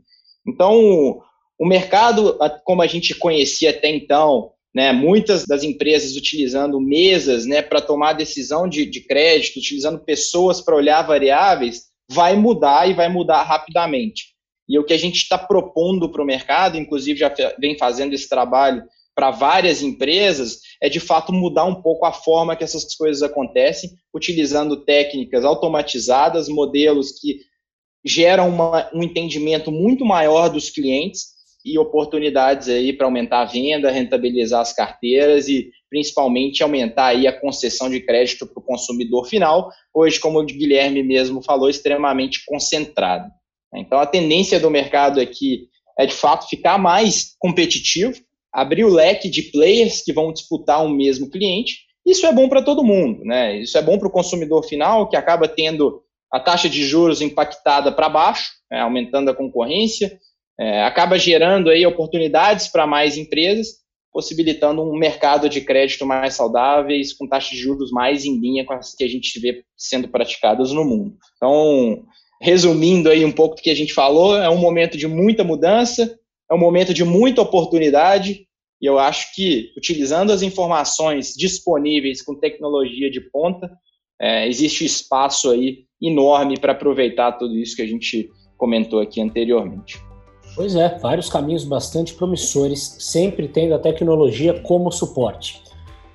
Então, 0.46 1.22
o 1.58 1.66
mercado, 1.66 2.38
como 2.64 2.82
a 2.82 2.86
gente 2.86 3.14
conhecia 3.14 3.70
até 3.70 3.88
então, 3.88 4.50
né, 4.74 4.92
muitas 4.92 5.46
das 5.46 5.62
empresas 5.62 6.16
utilizando 6.16 6.80
mesas 6.80 7.46
né, 7.46 7.62
para 7.62 7.80
tomar 7.80 8.12
decisão 8.12 8.68
de, 8.68 8.84
de 8.84 9.00
crédito, 9.00 9.58
utilizando 9.58 10.04
pessoas 10.04 10.60
para 10.60 10.74
olhar 10.74 11.02
variáveis, 11.02 11.84
vai 12.10 12.36
mudar 12.36 12.90
e 12.90 12.92
vai 12.92 13.08
mudar 13.08 13.42
rapidamente. 13.42 14.34
E 14.68 14.78
o 14.78 14.84
que 14.84 14.92
a 14.92 14.98
gente 14.98 15.16
está 15.16 15.38
propondo 15.38 16.10
para 16.10 16.22
o 16.22 16.26
mercado, 16.26 16.76
inclusive 16.76 17.20
já 17.20 17.32
vem 17.58 17.78
fazendo 17.78 18.14
esse 18.14 18.28
trabalho 18.28 18.82
para 19.14 19.30
várias 19.30 19.82
empresas 19.82 20.60
é 20.82 20.88
de 20.88 21.00
fato 21.00 21.32
mudar 21.32 21.64
um 21.64 21.80
pouco 21.80 22.04
a 22.04 22.12
forma 22.12 22.56
que 22.56 22.64
essas 22.64 22.94
coisas 22.94 23.22
acontecem, 23.22 23.90
utilizando 24.12 24.84
técnicas 24.84 25.44
automatizadas, 25.44 26.48
modelos 26.48 27.12
que 27.20 27.40
geram 28.04 28.48
uma, 28.48 28.90
um 28.92 29.02
entendimento 29.02 29.70
muito 29.70 30.04
maior 30.04 30.48
dos 30.48 30.68
clientes 30.68 31.34
e 31.64 31.78
oportunidades 31.78 32.68
aí 32.68 32.92
para 32.92 33.06
aumentar 33.06 33.40
a 33.40 33.46
venda, 33.46 33.90
rentabilizar 33.90 34.60
as 34.60 34.74
carteiras 34.74 35.48
e 35.48 35.70
principalmente 35.88 36.62
aumentar 36.62 37.06
aí 37.06 37.26
a 37.26 37.40
concessão 37.40 37.88
de 37.88 38.00
crédito 38.00 38.46
para 38.46 38.60
o 38.60 38.64
consumidor 38.64 39.26
final, 39.26 39.70
hoje, 39.94 40.20
como 40.20 40.40
o 40.40 40.44
Guilherme 40.44 41.02
mesmo 41.02 41.42
falou, 41.42 41.70
extremamente 41.70 42.44
concentrado. 42.44 43.30
Então, 43.74 43.98
a 43.98 44.06
tendência 44.06 44.60
do 44.60 44.70
mercado 44.70 45.20
aqui 45.20 45.68
é, 45.98 46.06
de 46.06 46.14
fato, 46.14 46.48
ficar 46.48 46.78
mais 46.78 47.34
competitivo, 47.38 48.14
abrir 48.54 48.84
o 48.84 48.92
leque 48.92 49.28
de 49.28 49.42
players 49.42 50.00
que 50.00 50.12
vão 50.12 50.32
disputar 50.32 50.84
um 50.84 50.88
mesmo 50.88 51.28
cliente. 51.28 51.78
Isso 52.06 52.24
é 52.24 52.32
bom 52.32 52.48
para 52.48 52.62
todo 52.62 52.84
mundo, 52.84 53.24
né? 53.24 53.58
Isso 53.58 53.76
é 53.76 53.82
bom 53.82 53.98
para 53.98 54.06
o 54.06 54.12
consumidor 54.12 54.62
final, 54.64 55.08
que 55.08 55.16
acaba 55.16 55.48
tendo 55.48 56.00
a 56.30 56.38
taxa 56.38 56.68
de 56.68 56.86
juros 56.86 57.20
impactada 57.20 57.90
para 57.90 58.08
baixo, 58.08 58.52
né? 58.70 58.80
aumentando 58.80 59.30
a 59.30 59.34
concorrência, 59.34 60.18
é, 60.58 60.84
acaba 60.84 61.18
gerando 61.18 61.68
aí 61.68 61.84
oportunidades 61.84 62.68
para 62.68 62.86
mais 62.86 63.16
empresas, 63.16 63.84
possibilitando 64.12 64.82
um 64.82 64.96
mercado 64.96 65.48
de 65.48 65.60
crédito 65.60 66.06
mais 66.06 66.34
saudáveis, 66.34 67.12
com 67.12 67.26
taxas 67.26 67.50
de 67.50 67.56
juros 67.56 67.90
mais 67.90 68.24
em 68.24 68.38
linha 68.38 68.64
com 68.64 68.72
as 68.72 68.94
que 68.94 69.02
a 69.02 69.08
gente 69.08 69.40
vê 69.40 69.64
sendo 69.76 70.08
praticadas 70.08 70.70
no 70.70 70.84
mundo. 70.84 71.16
Então, 71.36 72.04
resumindo 72.40 73.08
aí 73.08 73.24
um 73.24 73.32
pouco 73.32 73.56
do 73.56 73.62
que 73.62 73.70
a 73.70 73.74
gente 73.74 73.92
falou, 73.92 74.36
é 74.36 74.48
um 74.48 74.58
momento 74.58 74.96
de 74.96 75.08
muita 75.08 75.42
mudança, 75.42 76.16
é 76.50 76.54
um 76.54 76.58
momento 76.58 76.92
de 76.92 77.04
muita 77.04 77.42
oportunidade 77.42 78.46
e 78.80 78.86
eu 78.86 78.98
acho 78.98 79.34
que 79.34 79.72
utilizando 79.76 80.30
as 80.30 80.42
informações 80.42 81.32
disponíveis 81.34 82.20
com 82.20 82.34
tecnologia 82.34 83.10
de 83.10 83.20
ponta, 83.20 83.70
é, 84.20 84.46
existe 84.46 84.84
espaço 84.84 85.50
aí 85.50 85.84
enorme 86.00 86.58
para 86.58 86.72
aproveitar 86.72 87.32
tudo 87.32 87.56
isso 87.56 87.76
que 87.76 87.82
a 87.82 87.86
gente 87.86 88.28
comentou 88.56 89.00
aqui 89.00 89.20
anteriormente. 89.20 89.98
Pois 90.54 90.76
é, 90.76 90.98
vários 90.98 91.28
caminhos 91.28 91.64
bastante 91.64 92.14
promissores, 92.14 92.96
sempre 93.00 93.48
tendo 93.48 93.74
a 93.74 93.78
tecnologia 93.78 94.60
como 94.60 94.92
suporte. 94.92 95.62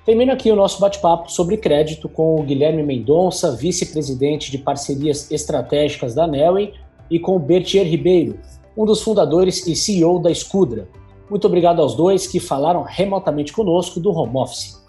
Termina 0.06 0.32
aqui 0.32 0.50
o 0.50 0.56
nosso 0.56 0.80
bate-papo 0.80 1.30
sobre 1.30 1.58
crédito 1.58 2.08
com 2.08 2.36
o 2.36 2.42
Guilherme 2.42 2.82
Mendonça, 2.82 3.54
vice-presidente 3.54 4.50
de 4.50 4.58
parcerias 4.58 5.30
estratégicas 5.30 6.14
da 6.14 6.26
Nelway, 6.26 6.72
e 7.10 7.18
com 7.18 7.36
o 7.36 7.38
Bertier 7.38 7.86
Ribeiro, 7.86 8.38
um 8.76 8.84
dos 8.84 9.02
fundadores 9.02 9.66
e 9.66 9.74
CEO 9.74 10.18
da 10.18 10.30
Escudra. 10.30 10.88
Muito 11.28 11.46
obrigado 11.46 11.80
aos 11.80 11.94
dois 11.94 12.26
que 12.26 12.40
falaram 12.40 12.82
remotamente 12.82 13.52
conosco 13.52 14.00
do 14.00 14.10
home 14.10 14.36
office. 14.36 14.80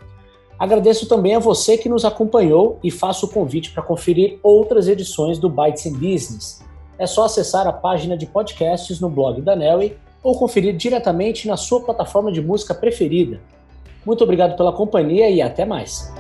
Agradeço 0.57 1.07
também 1.07 1.35
a 1.35 1.39
você 1.39 1.77
que 1.77 1.89
nos 1.89 2.05
acompanhou 2.05 2.79
e 2.83 2.91
faço 2.91 3.25
o 3.25 3.29
convite 3.29 3.71
para 3.71 3.81
conferir 3.81 4.39
outras 4.43 4.87
edições 4.87 5.39
do 5.39 5.49
Bytes 5.49 5.85
in 5.85 5.93
Business. 5.93 6.63
É 6.99 7.07
só 7.07 7.25
acessar 7.25 7.67
a 7.67 7.73
página 7.73 8.15
de 8.15 8.27
podcasts 8.27 8.99
no 8.99 9.09
blog 9.09 9.41
da 9.41 9.55
Nelly 9.55 9.97
ou 10.21 10.37
conferir 10.37 10.75
diretamente 10.77 11.47
na 11.47 11.57
sua 11.57 11.81
plataforma 11.81 12.31
de 12.31 12.41
música 12.41 12.75
preferida. 12.75 13.41
Muito 14.05 14.23
obrigado 14.23 14.55
pela 14.55 14.71
companhia 14.71 15.29
e 15.29 15.41
até 15.41 15.65
mais. 15.65 16.13